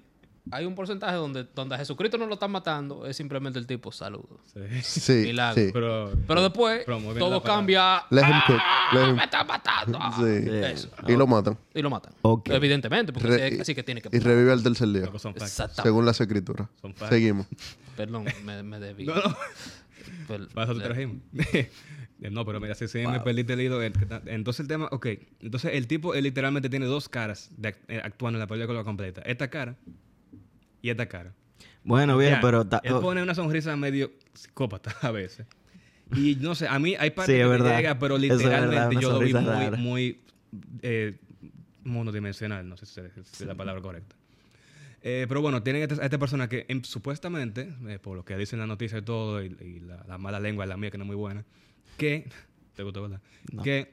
[0.52, 3.90] hay un porcentaje donde, donde a Jesucristo no lo están matando, es simplemente el tipo
[3.92, 4.40] saludo.
[4.52, 4.82] Sí.
[4.82, 5.62] Sí, Milagro.
[5.62, 5.70] sí.
[5.72, 6.84] Pero, Pero después
[7.18, 8.02] todo cambia.
[8.10, 8.60] Let him cook.
[8.92, 9.98] Let him- ¡Me están matando!
[10.18, 10.48] Sí.
[10.50, 10.88] Eso.
[11.08, 11.58] Y lo matan.
[11.74, 12.12] Y lo matan.
[12.22, 12.48] Ok.
[12.50, 15.10] Evidentemente, porque Re- así, que tiene que Y revive al tercer día.
[15.82, 16.68] Según las escrituras.
[16.80, 16.94] Son.
[17.08, 17.46] Seguimos.
[17.96, 19.04] Perdón, me, me debí.
[19.04, 19.36] No, no.
[20.26, 21.16] Per- Para eso te trajimos.
[22.30, 23.82] no, pero mira, si sí me perdiste el hilo.
[23.82, 25.06] Entonces el tema, ok.
[25.40, 28.84] Entonces el tipo él literalmente tiene dos caras de, act- eh, actuando en la película
[28.84, 29.22] completa.
[29.22, 29.76] Esta cara
[30.82, 31.32] y esta cara.
[31.84, 32.62] Bueno, bien, Ya, pero...
[32.82, 35.46] él oh, pone una sonrisa medio psicópata a veces.
[36.16, 37.76] Y no sé, a mí hay partes Sí, que me verdad.
[37.76, 39.76] llega, pero Eso es verdad, literalmente yo lo vi muy, rara.
[39.76, 40.20] muy
[40.82, 41.18] eh,
[41.84, 42.68] monodimensional.
[42.68, 44.16] No sé si es es la palabra correcta.
[45.02, 48.24] Eh, pero bueno, tienen a esta, a esta persona que em, supuestamente, eh, por lo
[48.24, 50.98] que dicen la noticia y todo, y, y la, la mala lengua, la mía que
[50.98, 51.44] no es muy buena,
[51.96, 52.28] que,
[52.76, 53.20] ¿te gustó, verdad?
[53.62, 53.90] Que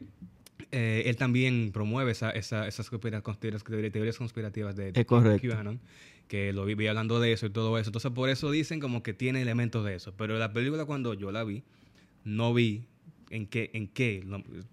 [0.72, 5.48] eh, él también promueve esa, esa, esas teorías conspirativas de, Es correcto.
[5.48, 5.80] QAnon,
[6.28, 7.90] que lo vi, vi hablando de eso y todo eso.
[7.90, 10.14] Entonces, por eso dicen como que tiene elementos de eso.
[10.18, 11.64] Pero la película, cuando yo la vi,
[12.24, 12.86] no vi
[13.30, 14.24] en qué, en qué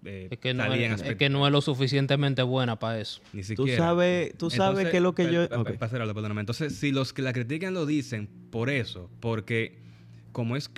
[0.05, 3.21] eh, Es que, no es, que no es lo suficientemente buena para eso.
[3.33, 3.85] Ni Tú siquiera.
[3.87, 5.49] sabes, tú sabes Entonces, que lo que yo...
[5.49, 5.71] pa- ok.
[5.71, 6.41] pa- pasar a hablar, perdóname.
[6.41, 9.83] Entonces, si los que la critican lo dicen por eso, porque
[10.31, 10.69] como es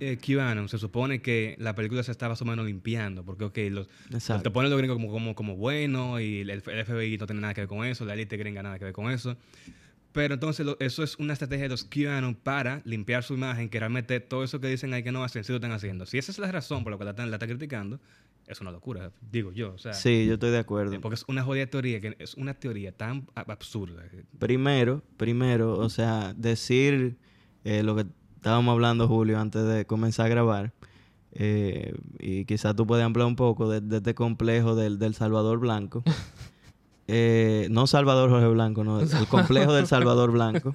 [0.00, 3.58] eh, QAnon, se supone que la película se está más o menos limpiando, porque, ok,
[3.70, 3.88] los,
[4.42, 7.54] te ponen los gringos como, como, como bueno y el, el FBI no tiene nada
[7.54, 9.36] que ver con eso, la élite gringa nada que ver con eso.
[10.14, 13.78] Pero entonces lo- eso es una estrategia de los QAnon para limpiar su imagen, que
[13.80, 16.06] realmente todo eso que dicen ahí que no hacen, sí lo están haciendo.
[16.06, 17.98] Si esa es la razón por la que la están, la están criticando,
[18.46, 19.74] es una locura, digo yo.
[19.74, 20.94] O sea, Sí, yo estoy de acuerdo.
[20.94, 24.04] eh, porque es una jodida teoría, que es una teoría tan ab- absurda.
[24.38, 27.16] Primero, primero, o sea, decir
[27.64, 30.72] eh, lo que estábamos hablando, Julio, antes de comenzar a grabar,
[31.32, 35.58] eh, y quizás tú puedes ampliar un poco de, de este complejo del, del Salvador
[35.58, 36.04] Blanco.
[37.06, 40.72] Eh, no Salvador Jorge Blanco, no, el complejo del Salvador Blanco.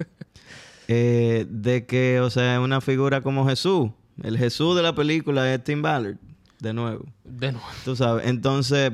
[0.92, 3.90] Eh, de que, o sea, una figura como Jesús.
[4.24, 6.16] El Jesús de la película es Tim Ballard,
[6.58, 7.06] de nuevo.
[7.22, 7.66] De nuevo.
[7.84, 8.92] Tú sabes, entonces,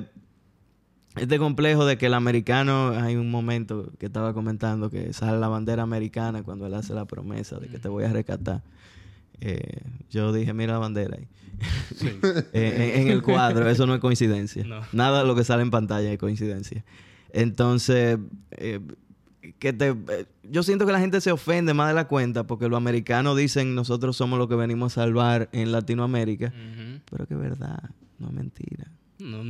[1.16, 5.48] este complejo de que el americano, hay un momento que estaba comentando que sale la
[5.48, 8.62] bandera americana cuando él hace la promesa de que te voy a rescatar.
[9.40, 11.28] Eh, yo dije, mira la bandera ahí.
[12.52, 14.64] Eh, en, en el cuadro, eso no es coincidencia.
[14.64, 14.82] No.
[14.92, 16.84] Nada de lo que sale en pantalla es coincidencia.
[17.36, 18.18] Entonces,
[18.52, 18.80] eh,
[19.58, 19.88] que te...
[19.88, 23.36] eh, Yo siento que la gente se ofende más de la cuenta porque los americanos
[23.36, 26.52] dicen nosotros somos los que venimos a salvar en Latinoamérica.
[27.10, 28.90] Pero que es verdad, no es mentira.
[29.18, 29.42] No,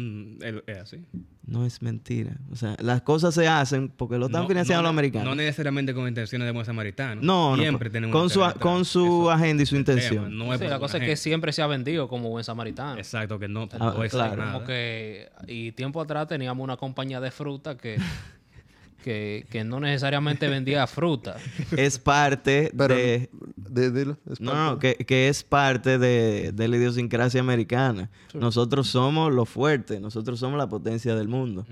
[0.66, 1.04] es así.
[1.44, 2.36] No es mentira.
[2.50, 5.28] O sea, las cosas se hacen porque lo están No- financiando no los americanos.
[5.28, 7.20] No necesariamente con intenciones de buen samaritano.
[7.22, 10.38] No, no, Siempre con- tienen con su, con su Eso agenda y su tema, intención.
[10.38, 12.96] no es Sí, la cosa es que siempre se ha vendido como buen samaritano.
[12.98, 14.36] Exacto, que no, Ah, claro.
[14.36, 14.52] nada.
[14.52, 17.96] Como que, y tiempo atrás teníamos una compañía de fruta que,
[19.06, 21.36] que, que no necesariamente vendía fruta.
[21.76, 23.30] Es parte Pero, de...
[23.54, 28.10] de- dilo, es No, parte- no, que, que es parte de, de la idiosincrasia americana.
[28.34, 31.64] Nosotros somos lo fuerte, nosotros somos la potencia del mundo.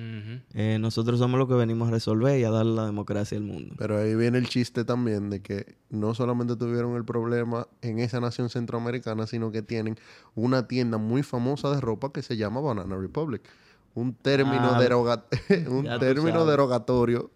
[0.54, 3.74] Eh, nosotros somos los que venimos a resolver y a darle la democracia al mundo.
[3.78, 8.20] Pero ahí viene el chiste también de que no solamente tuvieron el problema en esa
[8.20, 9.98] nación centroamericana, sino que tienen
[10.36, 13.42] una tienda muy famosa de ropa que se llama Banana Republic.
[13.96, 15.24] Un término, Ah, deroga-
[15.68, 17.30] un término derogatorio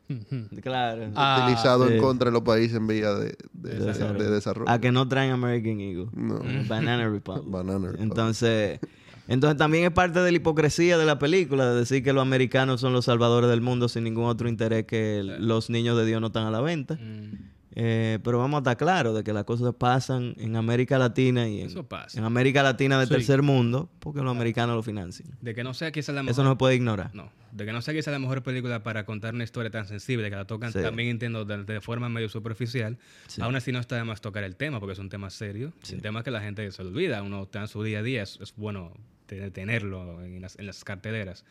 [0.62, 1.10] Claro.
[1.14, 1.94] Ah, utilizado sí.
[1.94, 4.24] en contra de los países en vía de, de- De de- desarrollo.
[4.24, 4.70] de desarrollo.
[4.70, 6.08] A que no traen American Eagle.
[6.14, 6.40] No.
[6.68, 7.44] Banana Republic.
[7.50, 8.00] Banana Republic.
[8.02, 8.80] Entonces,
[9.28, 12.80] entonces también es parte de la hipocresía de la película de decir que los americanos
[12.80, 16.20] son los salvadores del mundo sin ningún otro interés que el- los niños de Dios
[16.20, 16.94] no están a la venta.
[16.94, 17.57] Mm.
[17.74, 21.60] Eh, pero vamos a estar claros de que las cosas pasan en América Latina y
[21.60, 22.18] en, Eso pasa.
[22.18, 23.12] en América Latina de Sí.
[23.12, 25.28] tercer mundo porque los americanos lo financian.
[25.42, 26.32] De que no sea quizá la mejor...
[26.32, 27.14] Eso no se puede ignorar.
[27.14, 30.30] No, de que no sea quizá la mejor película para contar una historia tan sensible
[30.30, 30.80] que la tocan Sí.
[30.80, 32.98] también entiendo de, de forma medio superficial.
[33.26, 33.42] Sí.
[33.42, 36.00] Aún así no está de más tocar el tema porque es un tema serio, un
[36.00, 38.54] tema que la gente se olvida, uno está en su día a día, es, es
[38.56, 38.92] bueno
[39.26, 41.44] te- tenerlo en las, en las carteleras.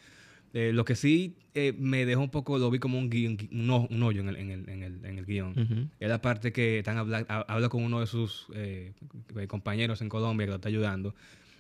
[0.54, 3.88] Eh, lo que sí eh, me dejó un poco, lo vi como un, guion- un,
[3.96, 5.54] un hoyo en el, en el, en el, en el guion.
[6.00, 8.94] Es la parte que están habla, ha- habla con uno de sus eh,
[9.48, 11.16] compañeros en Colombia que lo está ayudando,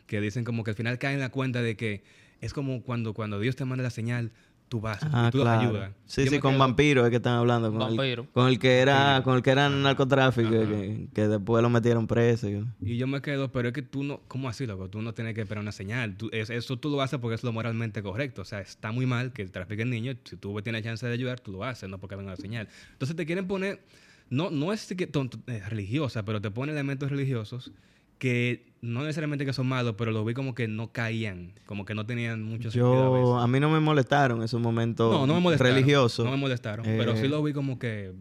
[0.06, 2.04] que dicen como que al final caen en la cuenta de que
[2.40, 4.32] es como cuando, cuando Dios te manda la señal,
[4.70, 5.62] tú vas Ah, y tú los claro.
[5.70, 5.92] ayudas.
[6.06, 7.70] Sí, Yo sí, con quedo- vampiros es que están hablando.
[7.70, 8.24] Con, Vampiro.
[8.24, 12.08] El, con el que era, con el que era narcotráfico, que, que después lo metieron
[12.08, 12.50] preso.
[12.50, 14.90] y- Y yo me quedo, pero es que tú no, ¿cómo así, loco?
[14.90, 16.16] Tú no tienes que esperar una señal.
[16.18, 18.42] Tú- es- eso tú lo haces porque es lo moralmente correcto.
[18.42, 20.18] O sea, está muy mal que trafiquen niños.
[20.26, 22.68] Si tú tienes chance de ayudar, tú lo haces, no porque venga una señal.
[22.94, 23.82] Entonces te quieren poner,
[24.30, 27.72] no, no es que tonto- eh, religiosa, pero te ponen elementos religiosos
[28.18, 31.96] que no necesariamente que son malos, pero lo vi como que no caían, como que
[31.96, 33.44] no tenían mucho sentido a Yo, veces.
[33.44, 35.74] a mí no me molestaron esos momentos No, no me molestaron.
[35.74, 36.26] religiosos.
[36.26, 38.14] No me molestaron, pero Eh, sí lo vi como que...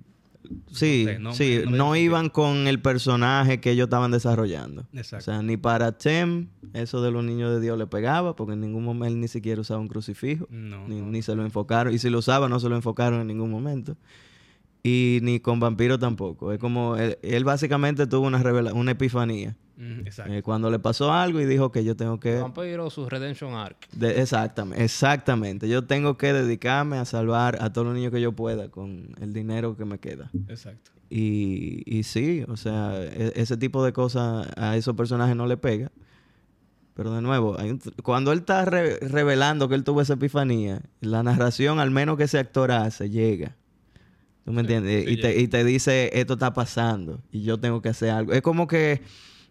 [0.70, 4.86] Sí, no sé, no- sí, no iban con el personaje que ellos estaban desarrollando.
[4.92, 5.16] Exacto.
[5.16, 8.60] O sea, ni para Tem, eso de los niños de Dios le pegaba, porque en
[8.60, 11.92] ningún momento él ni siquiera usaba un crucifijo, ni, ni se lo enfocaron.
[11.92, 13.96] Y si lo usaba, no se lo enfocaron en ningún momento.
[14.86, 16.52] Y ni con Vampiro tampoco.
[16.52, 19.56] Es como, él, él básicamente tuvo una, revela una epifanía.
[19.76, 20.32] Mm, exacto.
[20.32, 22.36] Eh, cuando le pasó algo y dijo que yo tengo que...
[22.38, 23.88] Vampiro, su Redemption Arc.
[23.92, 25.68] de- exactamente, exactamente.
[25.68, 29.32] Yo tengo que dedicarme a salvar a todos los niños que yo pueda con el
[29.32, 30.30] dinero que me queda.
[30.48, 30.92] Exacto.
[31.10, 35.56] Y, y sí, o sea, e- ese tipo de cosas a esos personajes no le
[35.56, 35.90] pega.
[36.94, 40.14] Pero de nuevo, hay un tr- cuando él está re- revelando que él tuvo esa
[40.14, 43.54] epifanía, la narración, al menos que ese actor hace, llega.
[44.46, 45.04] ¿Tú me entiendes?
[45.04, 48.32] sí y, te, y te dice, esto está pasando y yo tengo que hacer algo.
[48.32, 49.02] Es como que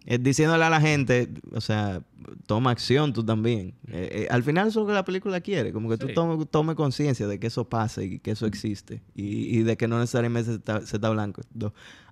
[0.06, 2.02] eh, diciéndole a la gente, o sea,
[2.46, 3.74] toma acción tú también.
[3.90, 6.14] Eh, eh, al final eso es lo que la película quiere, como que tú Sí.
[6.50, 10.00] tome, conciencia de que eso pasa y que eso existe y, y de que no
[10.00, 11.42] necesariamente se está, se está blanco.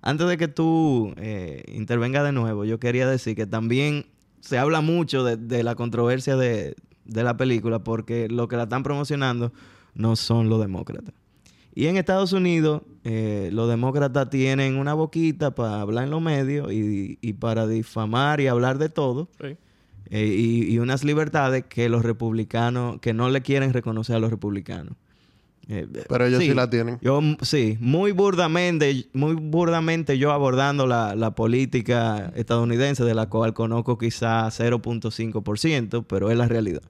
[0.02, 4.06] Antes de que tú eh, intervenga de nuevo, yo quería decir que también
[4.40, 6.74] se habla mucho de, de la controversia de,
[7.06, 9.52] de la película porque lo que la están promocionando
[9.94, 11.14] no son los demócratas.
[11.74, 16.72] Y en Estados Unidos, eh, los demócratas tienen una boquita para hablar en los medios
[16.72, 19.28] y, y para difamar y hablar de todo.
[19.40, 19.56] Sí.
[20.10, 24.30] Eh, y, y unas libertades que los republicanos, que no le quieren reconocer a los
[24.30, 24.94] republicanos.
[25.66, 26.98] Eh, Pero ellos sí la tienen.
[27.00, 33.30] Yo, m- sí, muy burdamente, muy burdamente yo abordando la, la política estadounidense, de la
[33.30, 36.82] cual conozco quizá 0.5%, pero es la realidad.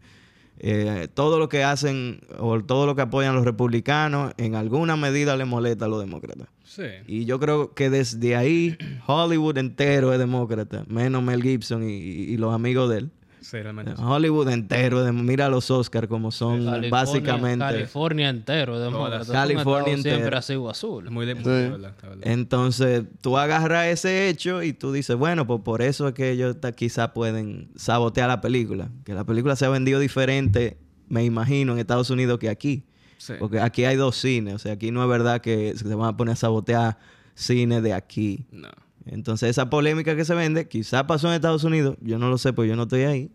[0.59, 5.37] Eh, todo lo que hacen o todo lo que apoyan los republicanos en alguna medida
[5.37, 6.47] le molesta a los demócratas.
[6.65, 6.85] Sí.
[7.07, 12.23] Y yo creo que desde ahí Hollywood entero es demócrata, menos Mel Gibson y, y-
[12.33, 13.11] y los amigos de él.
[13.45, 13.95] Sí, realmente.
[13.97, 14.03] sí.
[14.03, 17.59] Hollywood entero, de- mira los Oscars como son California- básicamente.
[17.65, 19.31] California entero, demócrata.
[19.33, 20.39] California Siempre entero.
[20.39, 21.11] ha sido azul.
[21.11, 21.51] Muy de, muy Sí.
[21.51, 21.95] de verdad.
[22.23, 26.59] Entonces, tú agarras ese hecho y tú dices, bueno, pues por eso es que ellos
[26.61, 28.91] ta- quizá pueden sabotear la película.
[29.05, 30.79] Que la película se ha vendido diferente,
[31.09, 32.85] me imagino, en Estados Unidos que aquí.
[33.19, 33.35] Sí.
[33.39, 34.55] Porque aquí hay dos cines.
[34.55, 36.99] O sea, aquí no es verdad que se van a poner a sabotear
[37.35, 38.47] cine de aquí.
[38.51, 38.69] No.
[39.07, 41.97] Entonces, esa polémica que se vende, quizá pasó en Estados Unidos.
[42.01, 43.31] Yo no lo sé, porque yo no estoy ahí.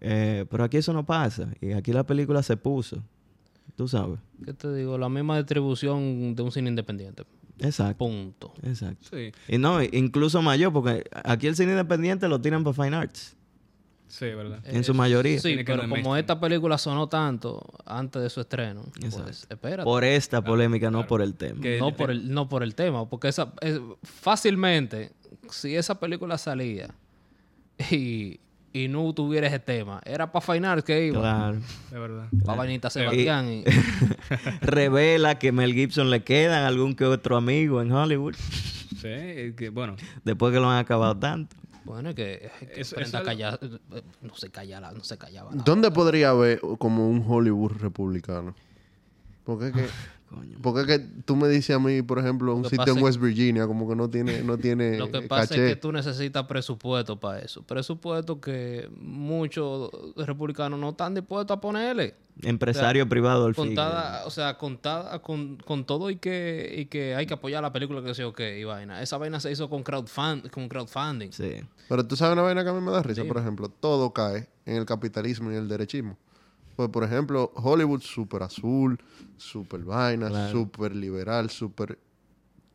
[0.00, 1.48] Eh, pero aquí eso no pasa.
[1.60, 3.02] Y aquí la película se puso.
[3.76, 4.18] Tú sabes.
[4.44, 4.98] ¿Qué te digo?
[4.98, 7.24] La misma distribución de un cine independiente.
[7.60, 7.98] Exacto.
[7.98, 8.54] Punto.
[8.62, 9.08] Exacto.
[9.10, 13.36] Sí, Y no, incluso mayor, porque aquí el cine independiente lo tiran para Fine Arts.
[14.08, 14.58] Sí, verdad.
[14.64, 15.38] En su mayoría.
[15.38, 16.16] Sí, pero como mainstream.
[16.18, 19.84] esta película sonó tanto antes de su estreno, pues espérate.
[19.84, 21.60] Por esta polémica, no por el tema.
[21.60, 25.12] Que- no, por el, no por el tema, porque esa, es- fácilmente,
[25.50, 26.88] si esa película salía
[27.90, 28.40] y,
[28.72, 31.20] y no tuviera ese tema, era para Fine Arts que iba.
[31.20, 31.58] Claro.
[31.90, 32.26] De verdad.
[32.44, 33.48] Para Vainita Sebastián.
[33.48, 33.64] y-
[34.60, 38.34] Revela que Mel Gibson le quedan algún que otro amigo en Hollywood.
[38.34, 41.54] Sí, es que, bueno, Después que lo han acabado tanto.
[41.88, 43.58] Bueno, es que, es que Eso- Brenda eso- calla-
[44.22, 45.50] no se callaba, no se callaba.
[45.50, 45.62] nada.
[45.64, 48.54] ¿Dónde podría haber como un Hollywood republicano?
[49.44, 49.88] Porque es que,
[50.28, 50.58] Coño.
[50.62, 53.20] porque es que tú me dices a mí, por ejemplo, un sitio en es- West
[53.20, 55.64] Virginia como que no tiene, no tiene Lo que eh, pasa caché.
[55.66, 57.62] es que tú necesitas presupuesto para eso.
[57.62, 62.14] Presupuesto que muchos republicanos no están dispuestos a ponerle.
[62.42, 63.66] Empresario privado al fin.
[63.66, 67.72] Contada, o sea, contada con, con todo y que, y que hay que apoyar la
[67.72, 69.02] película que sé qué y vaina.
[69.02, 71.32] Esa vaina se hizo con, crowdfund, con crowdfunding.
[71.32, 71.56] Sí.
[71.88, 74.46] Pero tú sabes una vaina que a mí me da risa, por ejemplo, todo cae
[74.66, 76.16] en el capitalismo y el derechismo.
[76.78, 78.96] Pues, por ejemplo, Hollywood súper azul,
[79.36, 80.52] súper vaina, Claro.
[80.52, 81.98] súper liberal, súper...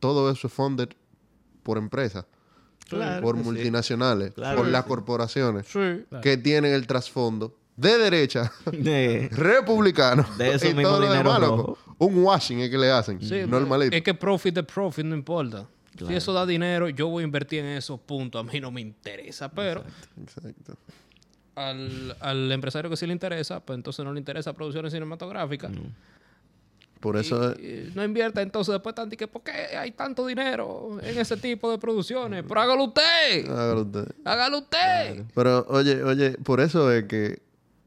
[0.01, 0.89] Todo eso es funded
[1.63, 2.25] por empresas,
[2.89, 3.43] Claro por sí.
[3.45, 4.89] multinacionales, Claro por las sí.
[4.89, 6.03] corporaciones Sí.
[6.21, 10.25] que tienen el trasfondo de derecha, De- republicano.
[10.37, 11.77] De eso y mismo todo lo dinero demás, loco.
[11.99, 13.95] Un washing es que le hacen, Sí, normalito.
[13.95, 15.65] Es que profit de profit no importa.
[16.05, 18.37] Si eso da dinero, yo voy a invertir en eso, punto.
[18.37, 19.49] A mí no me interesa.
[19.49, 19.81] Pero
[20.21, 20.75] Exacto.
[21.55, 25.71] Al, al empresario que sí le interesa, pues entonces no le interesa producciones cinematográficas.
[26.99, 27.51] Por eso...
[27.51, 31.17] es- Y- y no invierta entonces después tanto que ¿por qué hay tanto dinero en
[31.17, 32.43] ese tipo de producciones?
[32.47, 33.49] Pero hágalo usted.
[33.49, 34.07] hágalo usted.
[34.23, 35.23] Hágalo usted.
[35.35, 37.41] Pero, oye, oye, por eso es que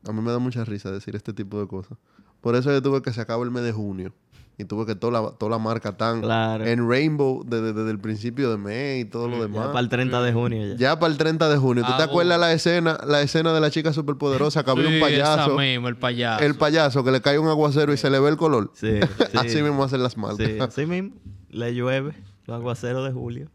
[0.06, 1.96] a mí me da mucha risa decir este tipo de cosas.
[2.42, 4.12] Por eso yo tuve que se acaba el mes de junio.
[4.58, 6.64] Y tuve que toda la, toda la marca tan Claro.
[6.64, 9.66] en Rainbow desde, desde el principio de mes y todo lo Ya demás.
[9.66, 10.76] para el 30 de junio ya.
[10.76, 11.84] Ya para el 30 de junio.
[11.84, 12.46] ¿Tú Ah, te acuerdas bueno.
[12.48, 15.42] la escena, la escena de la chica superpoderosa que había Sí, un payaso?
[15.52, 16.42] esa misma, el payaso.
[16.44, 18.70] El payaso que le cae un aguacero y se le ve el color.
[18.74, 18.98] Sí,
[19.30, 19.36] sí.
[19.36, 20.46] Así mismo hacen las marcas.
[20.46, 21.10] Sí, así mismo.
[21.50, 22.14] Le llueve.
[22.46, 23.50] Los aguaceros de julio.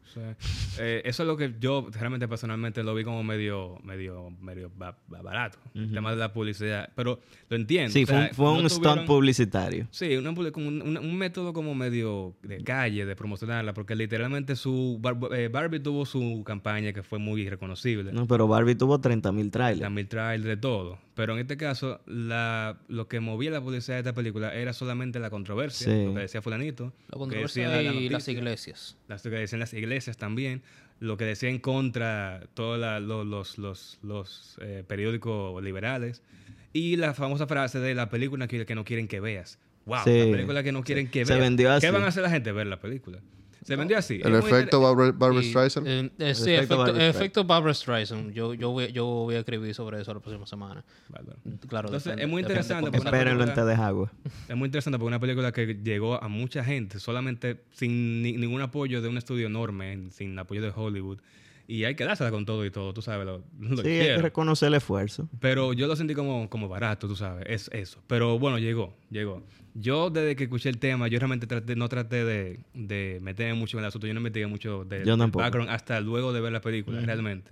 [0.79, 4.97] Eh, eso es lo que yo realmente personalmente lo vi como medio, medio, medio ba-
[5.07, 5.57] ba- barato.
[5.73, 6.89] El tema de la publicidad.
[6.95, 7.91] Pero lo entiendo.
[7.91, 9.87] Sí, o fue un, fue no un tuvieron- stunt publicitario.
[9.91, 14.97] Sí, una un, un- un método como medio de calle, de promocionarla, porque literalmente su
[14.99, 18.11] Bar- eh, Barbie tuvo su campaña que fue muy reconocible.
[18.11, 19.79] No, pero Barbie tuvo 30 mil trailers.
[19.81, 20.97] La mil trail de todo.
[21.13, 25.19] Pero en este caso, la, lo que movía la publicidad de esta película era solamente
[25.19, 26.05] la controversia, Sí.
[26.05, 26.85] lo que decía fulanito.
[26.85, 28.97] La lo que controversia la y las iglesias.
[29.09, 30.61] Las que decían las iglesias también.
[30.99, 36.21] Lo que decía en contra todos los, los, los eh, periódicos liberales.
[36.73, 39.59] Y la famosa frase de la película que, que no quieren que veas.
[39.85, 40.17] Wow, Sí.
[40.25, 41.43] la película que no quieren que Se veas.
[41.45, 41.85] vendió así.
[41.85, 42.51] ¿Qué van a hacer la gente?
[42.53, 43.19] Ver la película.
[43.63, 44.19] Se vendió así.
[44.23, 45.87] El Es efecto Barbara, Barbara Y, Streisand.
[45.87, 48.33] eh, eh, sí, efecto efecto Barbra Streisand.
[48.33, 50.83] Yo, yo, voy, yo voy a escribir sobre eso la próxima semana.
[51.09, 51.37] Bárbaro.
[51.67, 52.97] Claro, Entonces, depende- es muy interesante.
[52.97, 54.11] Espérenlo té de agua.
[54.49, 58.61] Es muy interesante porque una película que llegó a mucha gente solamente sin ni- ningún
[58.61, 61.19] apoyo de un estudio enorme, en- sin apoyo de Hollywood.
[61.67, 64.15] Y hay que dársela con todo y todo, tú sabes, lo, lo Sí, hay quiero.
[64.17, 65.29] que reconocer el esfuerzo.
[65.39, 67.99] Pero yo lo sentí como, como barato, tú sabes, es eso.
[68.07, 69.41] Pero bueno, llegó, llegó.
[69.73, 73.77] Yo desde que escuché el tema, yo realmente traté- no traté de, de meterme mucho
[73.77, 76.51] en el asunto, yo no investigué mucho de, Yo del background hasta luego de ver
[76.51, 77.51] la película, realmente.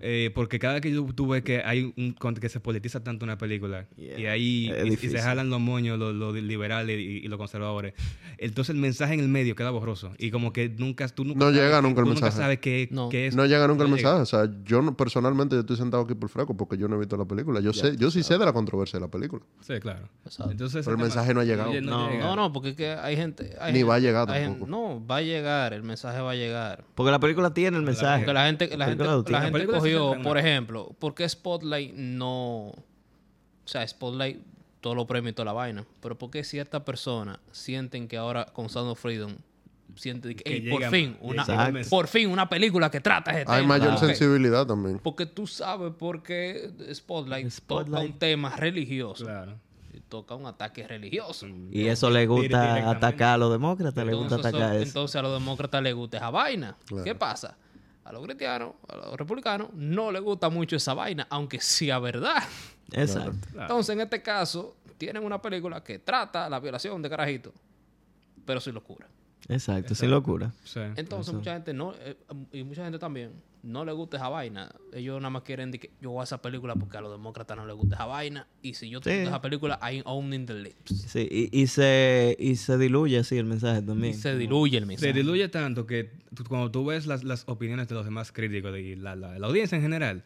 [0.00, 3.86] Eh, porque cada que yo tuve que hay un que se politiza tanto una película
[3.96, 4.18] Yeah.
[4.18, 7.94] y ahí y- y, se jalan los moños los, los liberales y, y los conservadores
[8.38, 11.44] entonces el mensaje en el medio queda borroso y como que nunca tú nunca No
[11.46, 12.30] sabes llega nunca el mensaje.
[12.32, 13.08] nunca sabes qué, No.
[13.08, 14.20] qué es No llega nunca el no mensaje.
[14.20, 16.98] O sea, yo no- personalmente yo estoy sentado aquí por fresco porque yo no he
[16.98, 17.60] visto la película.
[17.60, 19.42] Yo sé, yo sí sé de la controversia de la película.
[19.60, 20.50] sí claro Exacto.
[20.50, 21.72] entonces Pero el tema- mensaje no ha llegado.
[21.82, 22.10] No.
[22.10, 22.24] llega.
[22.24, 23.54] No, no, porque es que hay gente...
[23.60, 24.48] hay Ni gente- va a llegar tampoco.
[24.58, 26.84] gente- no, va a llegar, el mensaje va a llegar.
[26.94, 28.24] Porque la película tiene el mensaje.
[28.24, 31.94] Porque la gente, la gente, la gente La se cogió, por ejemplo, ¿por qué Spotlight
[31.94, 32.68] no...
[32.68, 32.74] O
[33.66, 34.38] sea, Spotlight,
[34.80, 35.84] todos los premios y toda la vaina.
[36.00, 39.34] Pero ¿por qué ciertas personas sienten que ahora con Sound of Freedom
[39.96, 41.46] sienten que, Que "Ey, por fin, una,
[41.88, 43.78] por fin una película que trata ese Hay tema?
[43.78, 44.98] mayor sensibilidad también.
[44.98, 48.12] Porque tú sabes por qué Spotlight, toca Spotlight.
[48.12, 49.24] un tema religioso.
[49.24, 49.54] claro
[49.94, 51.46] Y toca un ataque religioso.
[51.70, 54.84] Y eso le gusta atacar a los demócratas, le gusta Entonces, atacar eso.
[54.88, 56.76] entonces a los demócratas les gusta esa vaina.
[56.86, 57.04] Claro.
[57.04, 57.56] ¿Qué pasa?
[58.04, 62.42] A los cristianos, a los republicanos, no les gusta mucho esa vaina, aunque sea verdad.
[62.92, 63.48] Exacto.
[63.58, 67.52] Entonces, en este caso, tienen una película que trata la violación de carajito,
[68.44, 69.08] pero sin locura.
[69.48, 70.52] Exacto, sin locura.
[70.64, 70.80] Sí.
[70.96, 72.16] Entonces, mucha gente no, eh,
[72.52, 73.32] y mucha gente también,
[73.64, 74.70] no le gusta esa vaina.
[74.92, 77.56] Ellos nada más quieren de que yo voy a esa película porque a los demócratas
[77.56, 78.46] no les gusta esa vaina.
[78.62, 79.04] Y si yo Sí.
[79.04, 81.06] tengo esa película, I'm owning the lips.
[81.08, 84.14] Sí, y, y se, y se diluye así el mensaje Y también.
[84.14, 85.12] se diluye el Se mensaje.
[85.12, 88.96] diluye tanto que tú- cuando tú ves las, las opiniones de los demás críticos y
[88.96, 90.24] la, la- la audiencia en general,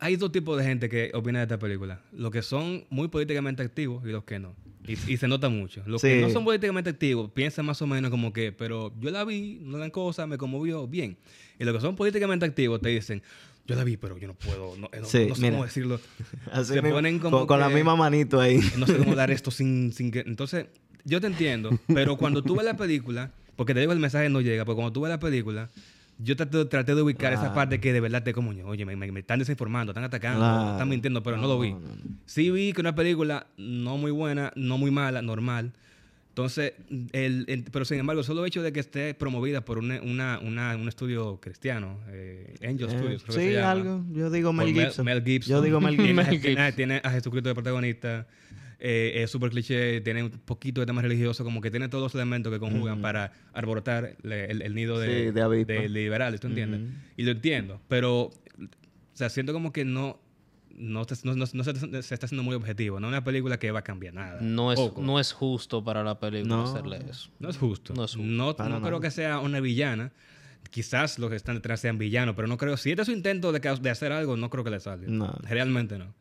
[0.00, 2.00] hay dos tipos de gente que opina de esta película.
[2.12, 4.54] Los que son muy políticamente activos y los que no.
[4.86, 5.82] Y, y se nota mucho.
[5.86, 9.24] Los que no son políticamente activos piensan más o menos como que, pero yo la
[9.24, 11.16] vi, no dan cosas, me conmovió, bien.
[11.58, 13.22] Y los que son políticamente activos te dicen,
[13.66, 15.52] yo la vi, pero yo no puedo, no, no- Sí, no sé mira.
[15.54, 16.00] cómo decirlo.
[16.52, 18.60] Así se mismo, ponen como con, con la misma manito ahí.
[18.76, 20.20] no sé cómo dar esto sin, sin que...
[20.20, 20.66] Entonces,
[21.04, 24.42] yo te entiendo, pero cuando tú ves la película, porque te digo el mensaje no
[24.42, 25.70] llega, pero cuando tú ves la película,
[26.18, 29.10] yo traté, traté de ubicar esa parte que de verdad te como, oye, me, me-
[29.12, 30.70] me están desinformando, están atacando, Claro.
[30.72, 31.72] están mintiendo, pero no, lo vi.
[31.72, 31.80] No.
[32.26, 35.72] Sí vi que una película no muy buena, no muy mala, normal.
[36.30, 36.72] Entonces,
[37.12, 40.40] el, el- pero sin embargo, solo el hecho de que esté promovida por una, una,
[40.40, 43.70] una- un estudio cristiano, eh, Angel Eh, Studios, creo que sí, se llama.
[43.70, 44.04] algo.
[44.12, 45.04] Yo digo Mel Gibson.
[45.04, 45.50] Mel Gibson.
[45.52, 46.40] Yo digo Mel Gibson.
[46.40, 48.26] tiene- tiene a Jesucristo de protagonista.
[48.78, 50.00] Eh, es súper cliché.
[50.00, 51.44] Tiene un poquito de tema religioso.
[51.44, 55.26] Como que tiene todos los elementos que conjugan para arborotar le- el, el nido de,
[55.26, 56.40] Sí, de de liberales.
[56.40, 56.80] ¿Tú entiendes?
[57.16, 57.80] Y lo entiendo.
[57.88, 58.32] Pero, o
[59.12, 60.20] sea, siento como que no...
[60.76, 62.98] No, no- no- no se, se está haciendo muy objetivo.
[62.98, 64.40] No es una película que va a cambiar nada.
[64.40, 65.00] No es, Poco.
[65.02, 66.64] no es justo para la película No.
[66.64, 67.30] hacerle eso.
[67.38, 67.94] No es justo.
[67.94, 68.26] No es justo.
[68.28, 69.00] no, creo nada.
[69.00, 70.10] que sea una villana.
[70.70, 72.76] Quizás los que están detrás sean villanos, pero no creo.
[72.76, 75.06] Si este es su intento de, de hacer algo, no creo que le salga.
[75.06, 75.32] No.
[75.42, 76.12] Realmente no.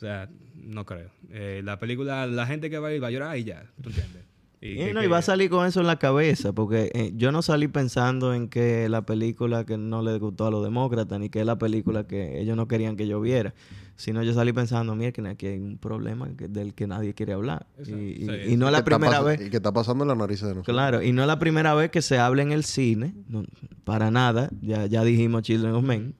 [0.00, 1.10] O sea, no creo.
[1.30, 3.66] Eh, la película, la gente que va a ir va a llorar y ya.
[3.82, 4.22] ¿Tú entiendes?
[4.62, 7.32] Y, que- no, y va a salir con eso en la cabeza, porque eh, yo
[7.32, 11.28] no salí pensando en que la película que no les gustó a los demócratas, ni
[11.28, 13.52] que es la película que ellos no querían que yo viera,
[13.96, 17.34] sino yo salí pensando, mira, que aquí hay un problema que- del que nadie quiere
[17.34, 17.66] hablar.
[17.86, 19.40] Y, y- Sí, y no es la Que está primera vez.
[19.46, 20.64] Y que está pasando en la nariz de nosotros.
[20.74, 23.44] Claro, y no es la primera vez que se habla en el cine, no,
[23.84, 26.14] para nada, ya, ya dijimos Children of Men,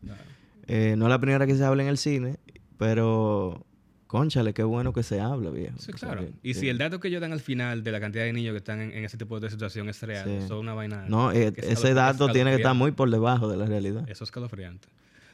[0.66, 2.36] Eh, no es la primera que se habla en el cine,
[2.78, 3.66] pero,
[4.10, 5.78] conchale, qué bueno que se habla, viejo.
[5.78, 6.26] Sí, O sea claro.
[6.26, 8.52] que- y si el dato que ellos dan al final de la cantidad de niños
[8.52, 10.32] que están en, en ese tipo de situación es real, Sí.
[10.44, 11.04] eso es una vaina.
[11.08, 14.02] No, eh, es ese dato tiene que estar muy por debajo de la realidad.
[14.08, 14.88] Eso es escalofriante.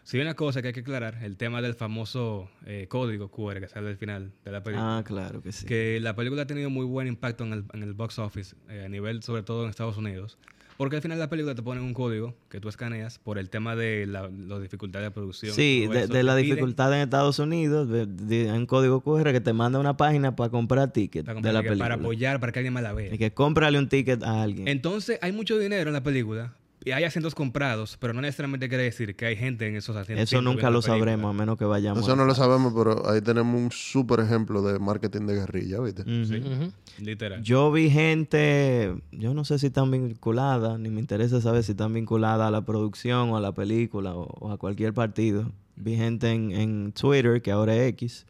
[0.04, 3.58] Si hay una cosa que hay que aclarar, el tema del famoso eh, código QR
[3.60, 4.98] que sale al final de la película.
[4.98, 5.66] Ah, claro que sí.
[5.66, 8.84] que la película ha tenido muy buen impacto en el, en el box office, eh,
[8.84, 10.38] a nivel sobre todo en Estados Unidos.
[10.76, 13.48] Porque al final de la película te ponen un código que tú escaneas por el
[13.50, 15.54] tema de la, las dificultades de producción.
[15.54, 19.96] Sí, de, la dificultad en Estados Unidos, hay un código QR que te manda una
[19.96, 21.94] página para comprar ticket para, de la comprar- para película.
[21.94, 23.14] apoyar, para que alguien más la vea.
[23.14, 24.68] Y que cómprale un ticket a alguien.
[24.68, 26.54] Entonces, hay mucho dinero en la película
[26.87, 30.22] y hay asientos comprados, pero no necesariamente quiere decir que hay gente en esos asientos.
[30.33, 32.05] Eso nunca lo sabremos, a menos que vayamos.
[32.05, 36.05] Eso no lo sabemos, pero ahí tenemos un súper ejemplo de marketing de guerrilla, ¿viste?
[36.05, 37.42] Sí, literal.
[37.42, 41.92] Yo vi gente, yo no sé si están vinculadas, ni me interesa saber si están
[41.92, 45.51] vinculadas a la producción o a la película o, o a cualquier partido.
[45.75, 48.27] Vi gente en, en Twitter, que ahora es X,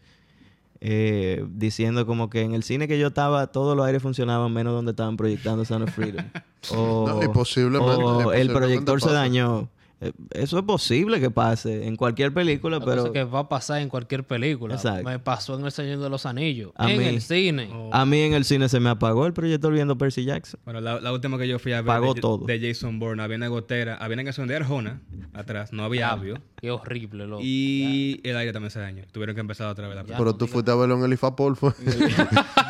[0.80, 4.72] eh, diciendo como que en el cine que yo estaba, todos los aires funcionaban menos
[4.74, 6.24] donde estaban proyectando Sound of Freedom.
[6.70, 9.68] o, No, y posiblemente- o y el proyector se dañó.
[9.98, 13.48] Eh, Eso es posible que pase en cualquier película, La pero cosa que va a
[13.48, 14.74] pasar en cualquier película.
[14.74, 15.08] Exacto.
[15.08, 16.72] Me pasó en El Señor de los Anillos.
[16.76, 17.70] A en mí- el cine.
[17.72, 17.88] Oh.
[17.92, 20.60] a mí en el cine se me apagó el proyector viendo Percy Jackson.
[20.64, 22.44] Bueno, la, la última que yo fui a ver Pagó de, todo.
[22.46, 25.00] de Jason Bourne, había una gotera, había una canción de Arjona
[25.32, 26.38] atrás, no había audio.
[26.60, 27.42] Qué horrible, loco.
[27.42, 29.04] Y el aire también se dañó.
[29.12, 30.18] Tuvieron que empezar otra vez la película.
[30.18, 31.72] Pero tú fuiste a verlo en el IFAPOL, fue.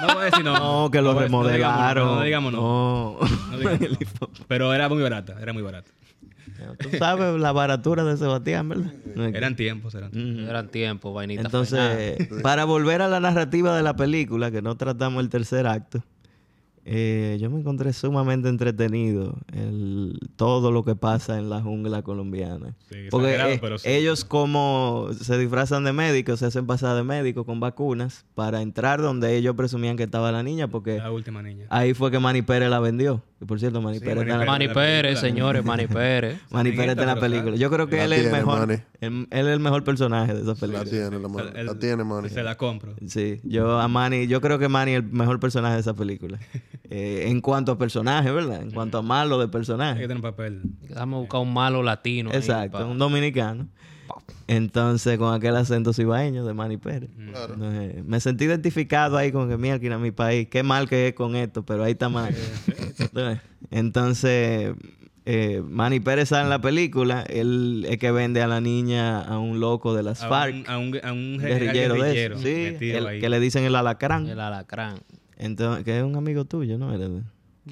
[0.00, 0.82] No voy a decir no.
[0.84, 2.06] No, que lo no digamos no, remodelaron.
[2.06, 2.60] No, digamos no.
[2.60, 3.18] No.
[3.50, 3.80] No digamos
[4.20, 4.28] no.
[4.48, 5.90] Pero era muy barata, era muy barata.
[6.79, 8.92] Tú sabes la baratura de Sebastián, ¿verdad?
[9.35, 10.40] Eran tiempos, eran tiempos.
[10.42, 10.51] Ujú.
[10.51, 11.45] Eran tiempos, vainitas.
[11.47, 16.03] Entonces, para volver a la narrativa de la película, que no tratamos el tercer acto,
[16.88, 22.77] eh, yo me encontré sumamente entretenido el, todo lo que pasa en la jungla colombiana.
[22.88, 23.88] Sí, Porque eh, pero sí.
[23.90, 29.02] ellos como se disfrazan de médicos, se hacen pasar de médicos con vacunas para entrar
[29.02, 31.67] donde ellos presumían que estaba la niña, porque La última niña.
[31.71, 33.21] ahí fue que Manny Pérez la vendió.
[33.46, 35.20] Por cierto, Manny Sí, Pérez Manny está en la- Manny Pérez, película.
[35.20, 36.40] señores, Manny Pérez.
[36.50, 37.56] Manny Pérez está en la película.
[37.56, 38.70] Yo creo que él es el tiene, mejor.
[38.72, 38.82] Él,
[39.30, 40.84] él es el mejor personaje de esa La película.
[40.84, 41.60] tiene, la.
[41.60, 42.30] El- la tiene, Manny.
[42.30, 42.94] Se la compro.
[43.06, 46.38] Sí, yo a Manny, yo creo que Manny es el mejor personaje de esa película.
[46.88, 48.62] Eh, en cuanto a personaje, ¿verdad?
[48.62, 50.00] En cuanto a malo de Hay que personaje.
[50.02, 50.62] tener un papel.
[50.82, 52.30] Déjame buscar un malo latino.
[52.32, 53.66] Exacto, un dominicano.
[54.48, 57.11] Entonces, con aquel acento cibaeño de Manny Pérez.
[57.31, 57.54] Claro.
[57.54, 61.09] Entonces, me sentí identificado ahí con que, mira, aquí en mi país, qué mal que
[61.09, 62.35] es con esto, pero ahí está mal.
[63.71, 64.75] Entonces,
[65.25, 69.38] eh, Manny Pérez sale en la película, él es que vende a la niña a
[69.38, 72.38] un loco de las A FARC, un, a un, a un general guerrillero de eso.
[72.79, 74.29] Sí, el- que le dicen el alacrán.
[74.29, 75.00] El alacrán.
[75.37, 76.94] Entonces, que es un amigo tuyo, ¿no?
[76.94, 77.02] El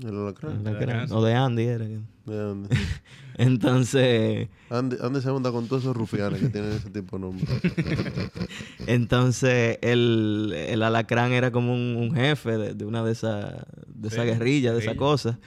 [0.04, 0.64] alacrán.
[0.64, 1.16] Gran- Hanson.
[1.18, 1.84] o de Andy era.
[1.84, 2.76] ¿De dónde?
[3.38, 7.54] Entonces, Andy, Andy se junta con todos esos rufianes que tienen ese tipo de nombre.
[8.86, 14.08] entonces el, el alacrán era como un, un jefe de, de una de esas de
[14.08, 15.38] esa Sí, guerrilla, de esas cosas.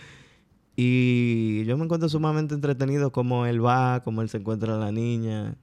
[0.76, 4.92] Y yo me encuentro sumamente entretenido como él va, como él se encuentra a la
[4.92, 5.56] niña.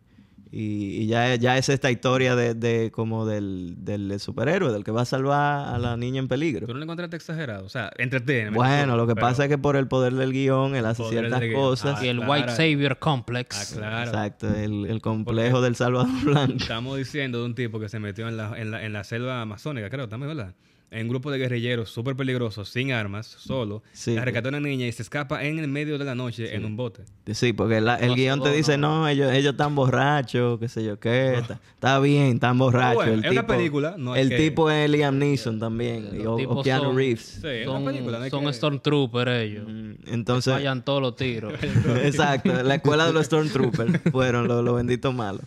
[0.56, 4.92] Y, y ya, ya es esta historia de, de como del, del superhéroe, del que
[4.92, 6.66] va a salvar a la niña en peligro.
[6.68, 7.64] Tú no lo encontraste exagerado.
[7.66, 8.50] O sea, entretiene.
[8.50, 11.42] Bueno, lo que pero- pasa es que por el poder del guion, él hace ciertas
[11.52, 11.98] cosas.
[12.00, 12.30] Ah, y el claro.
[12.32, 13.74] White Savior Ah, Complex.
[13.76, 14.08] claro.
[14.10, 16.54] Exacto, el, el complejo del Salvador Blanco.
[16.58, 19.40] Estamos diciendo de un tipo que se metió en la, en la, en la selva
[19.40, 20.54] amazónica, creo, también, ¿verdad?
[20.90, 23.82] En un grupo de guerrilleros súper peligrosos, sin armas, solo.
[23.92, 24.14] Sí.
[24.14, 26.76] La rescató una niña y se escapa en el medio de la noche en un
[26.76, 27.02] bote.
[27.32, 29.00] Sí, porque la- el No, guion te no, dice, no.
[29.00, 31.34] no, ellos, ellos están borrachos, qué sé yo qué.
[31.38, 32.94] Está, está bien, están borrachos.
[32.94, 36.10] bueno, el es una tipo, película, no es El que- tipo es Liam Neeson también,
[36.14, 37.20] y- o, Keanu son- Reeves.
[37.42, 38.30] Sí, es Son, una película.
[38.30, 39.64] son que- Stormtrooper ellos.
[39.68, 41.54] Mm, Entonces, Vayan todos los tiros.
[42.04, 45.42] exacto, la escuela de los Stormtroopers fueron los, los benditos malos.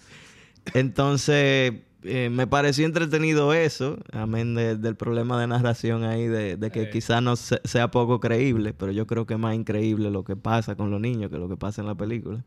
[0.73, 1.73] Entonces,
[2.03, 6.83] eh, me pareció entretenido eso, amén de- del problema de narración ahí, de, de que
[6.83, 6.89] Eh.
[6.91, 10.35] quizás no se- sea poco creíble, pero yo creo que es más increíble lo que
[10.35, 12.43] pasa con los niños que lo que pasa en la película.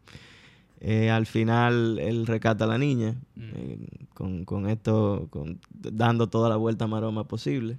[0.83, 6.49] Eh, al final, él rescata a la niña, eh, con, con esto, con, dando toda
[6.49, 7.77] la vuelta maroma posible.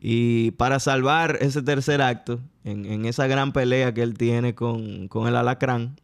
[0.00, 5.06] Y para salvar ese tercer acto, en, en esa gran pelea que él tiene con,
[5.06, 5.94] con el alacrán,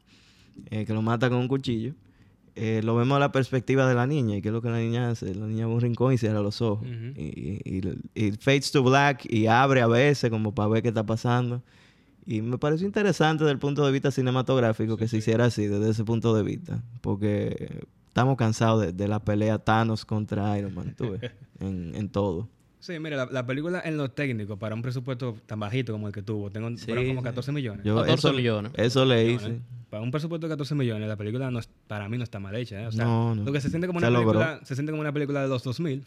[0.71, 1.95] eh, que lo mata con un cuchillo,
[2.61, 4.37] eh, lo vemos a la perspectiva de la niña.
[4.37, 5.35] ¿Y qué es lo que la niña hace?
[5.35, 6.87] La niña va a un rincón y cierra los ojos.
[7.17, 7.23] Y,
[7.65, 7.79] y,
[8.17, 11.63] y- y fades to black y abre a veces como para ver qué está pasando.
[12.27, 15.89] Y me pareció interesante desde el punto de vista cinematográfico que se hiciera así, desde
[15.91, 16.83] ese punto de vista.
[17.01, 21.31] Porque estamos cansados de, de la pelea Thanos contra Iron Man, tú ves,
[21.61, 22.49] en, en todo.
[22.81, 26.13] Sí, mira, la, la película en lo técnico, para un presupuesto tan bajito como el
[26.15, 27.25] que tuvo, tengo Sí, fueron como sí.
[27.25, 27.85] 14 millones.
[27.85, 28.73] Yo 14 eso, millones.
[28.77, 29.59] Eso leí, Millones.
[29.59, 29.63] sí.
[29.91, 32.55] Para un presupuesto de 14 millones, la película no es- para mí no está mal
[32.55, 32.81] hecha.
[32.83, 32.87] ¿eh?
[32.87, 33.43] O sea, No, no.
[33.45, 34.39] Lo que se siente como Se una logró.
[34.39, 36.05] película, se siente como una película de los 2000,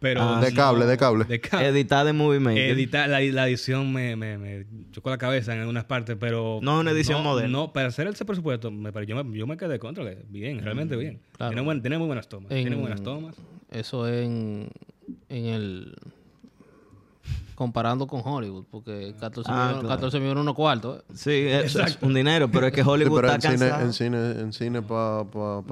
[0.00, 1.24] pero Ah, De cable, de cable.
[1.24, 1.68] de cable.
[1.68, 2.70] Editada en Movie Maker.
[2.70, 6.58] Editar, la, la edición me, me, me chocó la cabeza en algunas partes, pero...
[6.60, 7.50] No una edición no, moderna.
[7.50, 10.04] No, para hacer ese presupuesto, me, yo, me, yo me quedé contra.
[10.28, 11.20] Bien, realmente bien.
[11.36, 11.50] claro.
[11.52, 12.50] Tiene, buen- tiene muy buenas tomas.
[12.50, 13.36] En- Tiene muy buenas tomas.
[13.70, 14.68] Eso en,
[15.28, 15.96] en el...
[17.60, 19.88] Comparando con Hollywood, porque 14 Ah, millones, claro.
[19.96, 20.98] 14 millones unos cuartos.
[21.00, 21.02] ¿eh?
[21.12, 23.86] Sí, es, es un dinero, pero es que Sí, Hollywood pero está en cine, cansado.
[23.86, 25.24] en cine, en cine para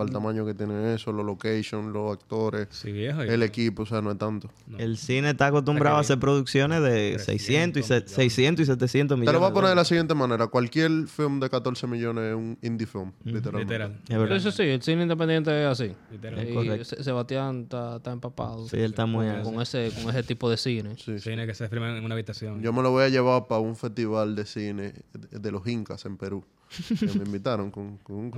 [0.05, 3.25] el tamaño que tiene eso, los locations, los actores, Sí, viejo.
[3.25, 4.51] y- el equipo, o sea, no es tanto.
[4.77, 9.21] El cine está acostumbrado a hacer producciones de 600 y, se- 600 y 700 Te
[9.21, 9.33] millones.
[9.33, 10.47] lo voy a poner de la siguiente manera.
[10.49, 13.73] Cualquier film de 14 millones es un indie film, literalmente.
[13.73, 13.97] Literal.
[14.07, 14.39] Es verdad.
[14.41, 15.93] Sí, sí, el cine independiente es así.
[16.11, 16.47] Literal.
[16.51, 16.85] Y correcto.
[16.85, 19.27] Se- Sebastián está, está empapado Sí, él está muy...
[19.43, 20.95] con, ese, con ese tipo de cine.
[20.97, 21.31] Sí, sí.
[21.31, 22.61] Cine que se en una habitación.
[22.63, 26.05] Yo me lo voy a llevar para un festival de cine de, de los Incas
[26.05, 26.45] en Perú.
[26.87, 28.31] Que me invitaron con, con un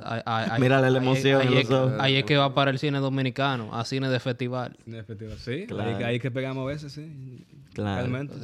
[0.00, 3.84] ahí- ahí- Mírale la emoción ahí es- es que va para el cine dominicano, a
[3.84, 4.76] cine de festival.
[4.86, 5.96] En efectivo, Sí, Claro.
[5.96, 7.44] ahí, ahí que pegamos a veces, sí.
[7.74, 8.00] Claro.
[8.06, 8.36] Realmente.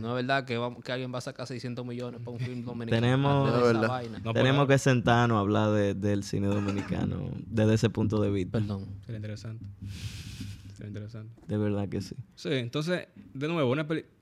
[0.00, 2.64] No es verdad que, vamos- que alguien va a sacar 600 millones para un film
[2.64, 3.00] dominicano.
[3.02, 4.18] Tenemos- de Es esa vaina.
[4.22, 8.60] No Tenemos que sentarnos a hablar de- del cine dominicano desde ese punto de vista.
[8.60, 8.86] Perdón.
[9.04, 9.64] Sería interesante.
[10.86, 11.40] Interesante.
[11.46, 12.14] De verdad que sí.
[12.34, 14.12] Sí, entonces, de nuevo, una película...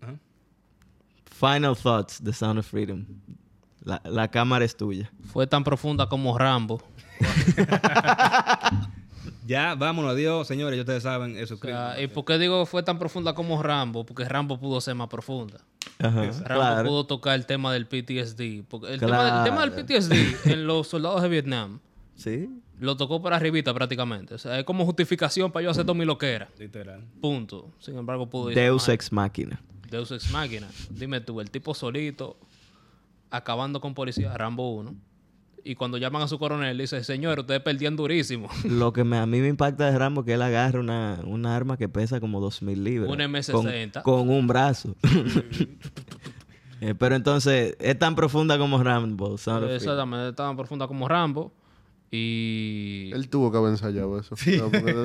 [1.24, 3.04] Final Thoughts, The Sound of Freedom.
[3.82, 5.10] La, la cámara es tuya.
[5.32, 6.82] Fue tan profunda como Rambo.
[9.46, 10.76] Ya, vámonos, adiós, señores.
[10.76, 11.54] Ya ustedes saben eso.
[11.54, 14.06] O sea, ¿Y por qué digo fue tan profunda como Rambo?
[14.06, 15.58] Porque Rambo pudo ser más profunda.
[15.98, 16.88] Ajá, Rambo claro.
[16.88, 18.62] pudo tocar el tema del PTSD.
[18.68, 19.08] Porque el, Claro.
[19.08, 21.80] tema, del- el tema del PTSD en los soldados de Vietnam
[22.14, 22.48] Sí.
[22.80, 24.34] Lo tocó para arribita prácticamente.
[24.34, 26.48] O sea, es como justificación para yo hacer todo mi loquera.
[26.58, 27.04] Literal.
[27.20, 27.70] Punto.
[27.78, 28.88] Sin embargo, pudo ir Deus.
[28.88, 29.60] Ex Machina.
[29.90, 30.66] Deus Ex Máquina.
[30.90, 32.36] Dime tú, el tipo solito,
[33.30, 34.94] acabando con policía, Rambo 1.
[35.62, 38.48] Y cuando llaman a su coronel, dice, señor, ustedes perdían durísimo.
[38.64, 41.54] Lo que me- a mí me impacta de Rambo es que él agarra una, una
[41.54, 43.10] arma que pesa como 2000 libras.
[43.12, 44.02] Un M60.
[44.02, 44.96] Con, con un brazo.
[46.82, 49.34] Eh, pero entonces, es tan profunda como Rambo.
[49.34, 51.52] Exactamente, tan profunda como Rambo.
[52.10, 54.30] Y Él tuvo que haber ensayado eso.
[54.34, 54.58] Porque ¿De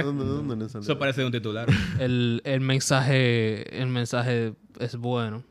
[0.03, 0.83] dónde, de dónde le salió?
[0.83, 1.67] Eso parece un titular.
[1.99, 5.43] el, el mensaje el mensaje es bueno.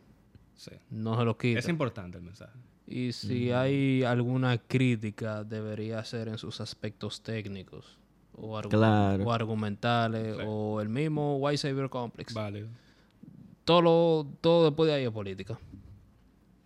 [0.56, 0.72] Sí.
[0.90, 1.58] No se lo quita.
[1.60, 2.52] Es importante el mensaje.
[2.86, 7.98] Y si hay alguna crítica, debería ser en sus aspectos técnicos.
[8.36, 9.24] O, argu- Claro.
[9.24, 10.36] o argumentales.
[10.44, 12.34] O el mismo White Savior Complex.
[12.34, 12.68] Válido.
[13.64, 15.58] Todo, lo- todo después de ahí es política.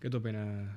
[0.00, 0.68] ¿Qué tú opinas?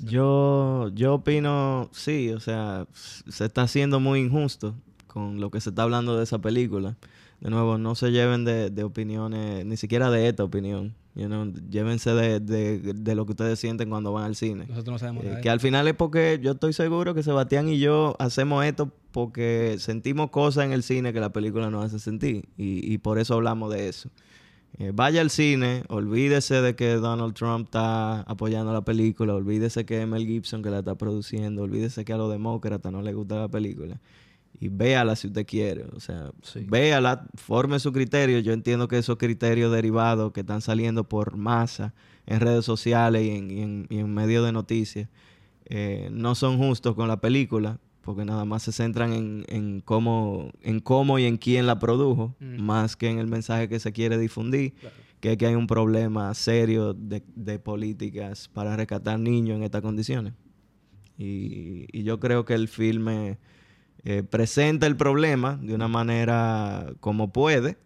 [0.00, 4.74] Yo, yo opino, sí, o sea, se está haciendo muy injusto
[5.06, 6.96] con lo que se está hablando de esa película.
[7.40, 10.94] De nuevo, no se lleven de, de opiniones, ni siquiera de esta opinión.
[11.14, 14.64] You know, llévense de, de, de lo que ustedes sienten cuando van al cine.
[14.68, 15.40] Nosotros no sabemos Eh, nada.
[15.40, 19.76] que al final es porque yo estoy seguro que Sebastián y yo hacemos esto porque
[19.78, 22.48] sentimos cosas en el cine que la película nos hace sentir.
[22.56, 24.08] Y, y por eso hablamos de eso.
[24.78, 30.04] Eh, vaya al cine, olvídese de que Donald Trump está apoyando la película, olvídese que
[30.06, 33.48] Mel Gibson que la está produciendo, olvídese que a los demócratas no les gusta la
[33.48, 34.00] película.
[34.60, 35.84] Y véala si usted quiere.
[35.94, 36.64] O sea, Sí.
[36.68, 38.38] véala, forme su criterio.
[38.40, 41.92] Yo entiendo que esos criterios derivados que están saliendo por masa
[42.26, 45.08] en redes sociales y en, y en, y en medios de noticias
[45.66, 50.50] eh, no son justos con la película porque nada más se centran en, en cómo
[50.62, 52.60] en cómo y en quién la produjo Mm.
[52.62, 54.94] más que en el mensaje que se quiere difundir Claro.
[55.20, 59.82] que es que hay un problema serio de, de políticas para rescatar niños en estas
[59.82, 60.34] condiciones
[61.16, 63.38] y, y yo creo que el filme
[64.04, 67.78] eh, presenta el problema de una manera como puede,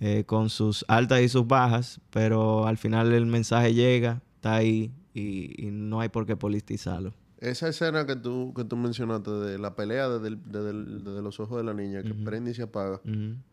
[0.00, 4.90] eh, con sus altas y sus bajas, pero al final el mensaje llega, está ahí
[5.14, 7.14] y, y no hay por qué politizarlo.
[7.42, 11.22] Esa escena que tú, que tú mencionaste de la pelea desde, el- desde el- desde
[11.22, 13.00] los ojos de la niña que prende y se apaga,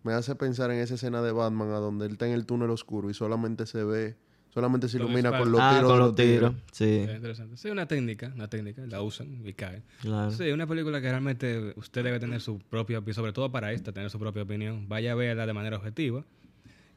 [0.04, 2.70] me hace pensar en esa escena de Batman a donde él está en el túnel
[2.70, 4.16] oscuro y solamente se ve,
[4.54, 5.90] solamente se ilumina con los ah, tiros.
[5.92, 7.58] con los tiros, sí, interesante.
[7.58, 9.82] Sí, una técnica, una técnica, la usan y cae.
[10.02, 10.30] claro.
[10.32, 13.92] Sí, una película que realmente usted debe tener su propia opinión, sobre todo para esta,
[13.92, 14.88] tener su propia opinión.
[14.88, 16.24] Vaya a verla de manera objetiva.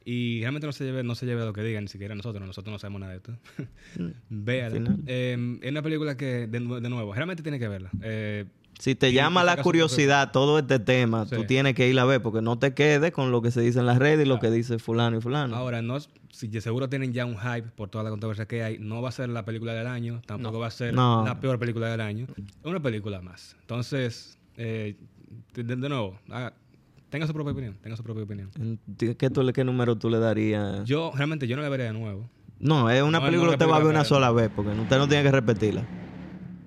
[0.05, 2.45] Y realmente no se lleve, no se lleve a lo que digan, ni siquiera nosotros,
[2.45, 3.33] nosotros no sabemos nada de esto.
[4.29, 4.75] Véala.
[4.75, 4.99] final.
[5.07, 7.89] Eh, es una película que, de, de nuevo, realmente tiene que verla.
[8.01, 8.45] Eh,
[8.79, 12.41] Si te llama la curiosidad todo este tema, tú tienes que ir a ver porque
[12.41, 14.77] no te quedes con lo que se dice en las redes y lo que dice
[14.79, 15.55] fulano y fulano.
[15.55, 15.97] Ahora, no,
[16.31, 19.11] si seguro tienen ya un hype por toda la controversia que hay, no va a
[19.13, 21.23] ser la película del año, tampoco va a ser No.
[21.25, 22.27] la peor película del año.
[22.37, 23.55] Es una película más.
[23.61, 24.95] Entonces, eh,
[25.53, 26.53] de, de nuevo, haga-
[27.13, 28.49] tenga su propia opinión, tenga su propia opinión.
[28.97, 30.83] ¿Qué, tú le- ¿Qué número tú le darías?
[30.85, 32.27] Yo, realmente, yo no la veré de nuevo.
[32.59, 34.97] No, es una No, película que usted va a ver una sola vez porque usted
[34.97, 35.85] no tiene que repetirla.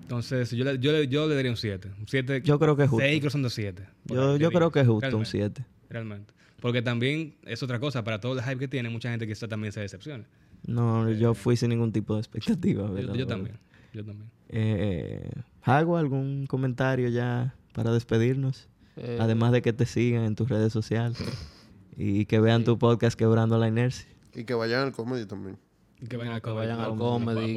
[0.03, 1.90] Entonces, yo le, yo le, yo le daría un 7.
[1.99, 2.42] Un 7.
[2.44, 3.05] Yo creo que es justo.
[3.05, 3.88] 6 cruzando 7.
[4.05, 5.64] Yo, yo creo que es justo un 7.
[5.90, 6.32] Realmente.
[6.61, 9.72] Porque también es otra cosa, para todo el hype que tiene, mucha gente quizá también
[9.72, 10.24] se decepciona.
[10.66, 12.88] No, yo fui sin ningún tipo de expectativa.
[13.14, 13.59] Yo, también.
[13.92, 14.30] Yo también.
[14.49, 15.28] Eh,
[15.62, 18.68] ¿Hago algún comentario ya para despedirnos?
[18.97, 21.18] Eh, Además de que te sigan en tus redes sociales
[21.97, 24.09] y que vean tu podcast Quebrando la Inercia.
[24.34, 25.59] Y que vayan al comedy también.
[26.01, 27.57] Y que vayan al que vayan al comedy,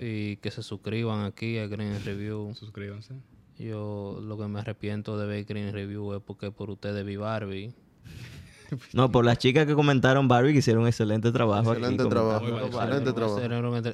[0.00, 2.54] y que se suscriban aquí a Green Review.
[2.54, 3.14] Suscríbanse.
[3.58, 7.74] Yo lo que me arrepiento de ver Green Review es porque por ustedes vi Barbie.
[8.92, 11.72] No, por las chicas que comentaron Barbie que hicieron un excelente trabajo.
[11.72, 12.46] Excelente trabajo.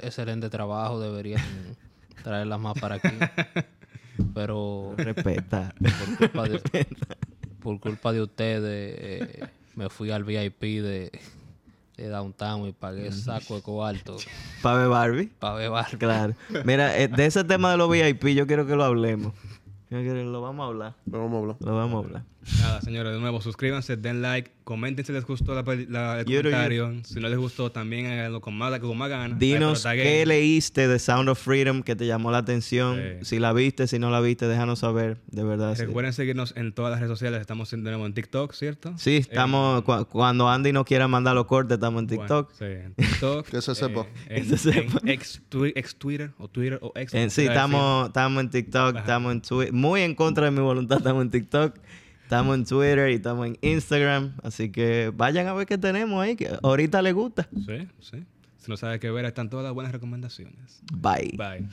[0.03, 1.41] Excelente trabajo, deberían
[2.23, 3.07] traerlas más para aquí.
[4.33, 5.73] Pero Respeta.
[5.79, 6.87] por culpa de,
[7.61, 11.11] por culpa de ustedes eh, me fui al VIP de,
[11.97, 14.17] de Downtown y pagué saco de cuarto
[14.61, 15.27] Para ver Barbie.
[15.39, 15.97] para ver Barbie.
[15.97, 16.33] Claro.
[16.63, 19.33] Mira, eh, de ese tema de los VIP yo quiero que lo hablemos.
[19.89, 20.93] Yo quiero- Lo vamos a hablar.
[21.05, 21.57] Pero vamos a hablar.
[21.59, 22.23] Lo vamos a hablar.
[22.59, 26.25] Nada, señores, de nuevo, suscríbanse, den like, comenten si les gustó la, peli- la- el
[26.27, 26.93] Yo comentario.
[27.03, 29.39] Si no les gustó, también háganlo con más, con más ganas.
[29.39, 32.97] Dinos Ay, qué leíste de Sound of Freedom que te llamó la atención.
[33.21, 33.25] Sí.
[33.25, 35.17] Si la viste, si no la viste, déjanos saber.
[35.27, 35.75] De verdad.
[35.75, 35.85] sí.
[35.85, 37.41] Recuerden seguirnos en todas las redes sociales.
[37.41, 38.93] Estamos en- de nuevo en TikTok, ¿cierto?
[38.97, 39.81] Sí, estamos.
[39.83, 42.51] cu- cuando Andy no quiera mandar los cortes, estamos en Bueno, TikTok.
[42.57, 43.47] sí, en TikTok.
[43.49, 44.01] Que se sepa.
[44.01, 44.99] eh, en, Que se sepa.
[45.01, 47.13] en ex, twi- ex Twitter o Twitter o ex.
[47.13, 49.73] En- sí, estamos, estamos en TikTok, estamos en Twitter.
[49.73, 51.75] Muy en contra de mi voluntad, estamos en TikTok.
[52.25, 54.33] Estamos en Twitter y estamos en Instagram.
[54.41, 57.47] Así que vayan a ver qué tenemos ahí, que ahorita les gusta.
[57.53, 58.23] Sí, sí.
[58.57, 60.81] Si no sabes qué ver, están todas las buenas recomendaciones.
[60.91, 61.37] Bye.
[61.37, 61.69] Bye.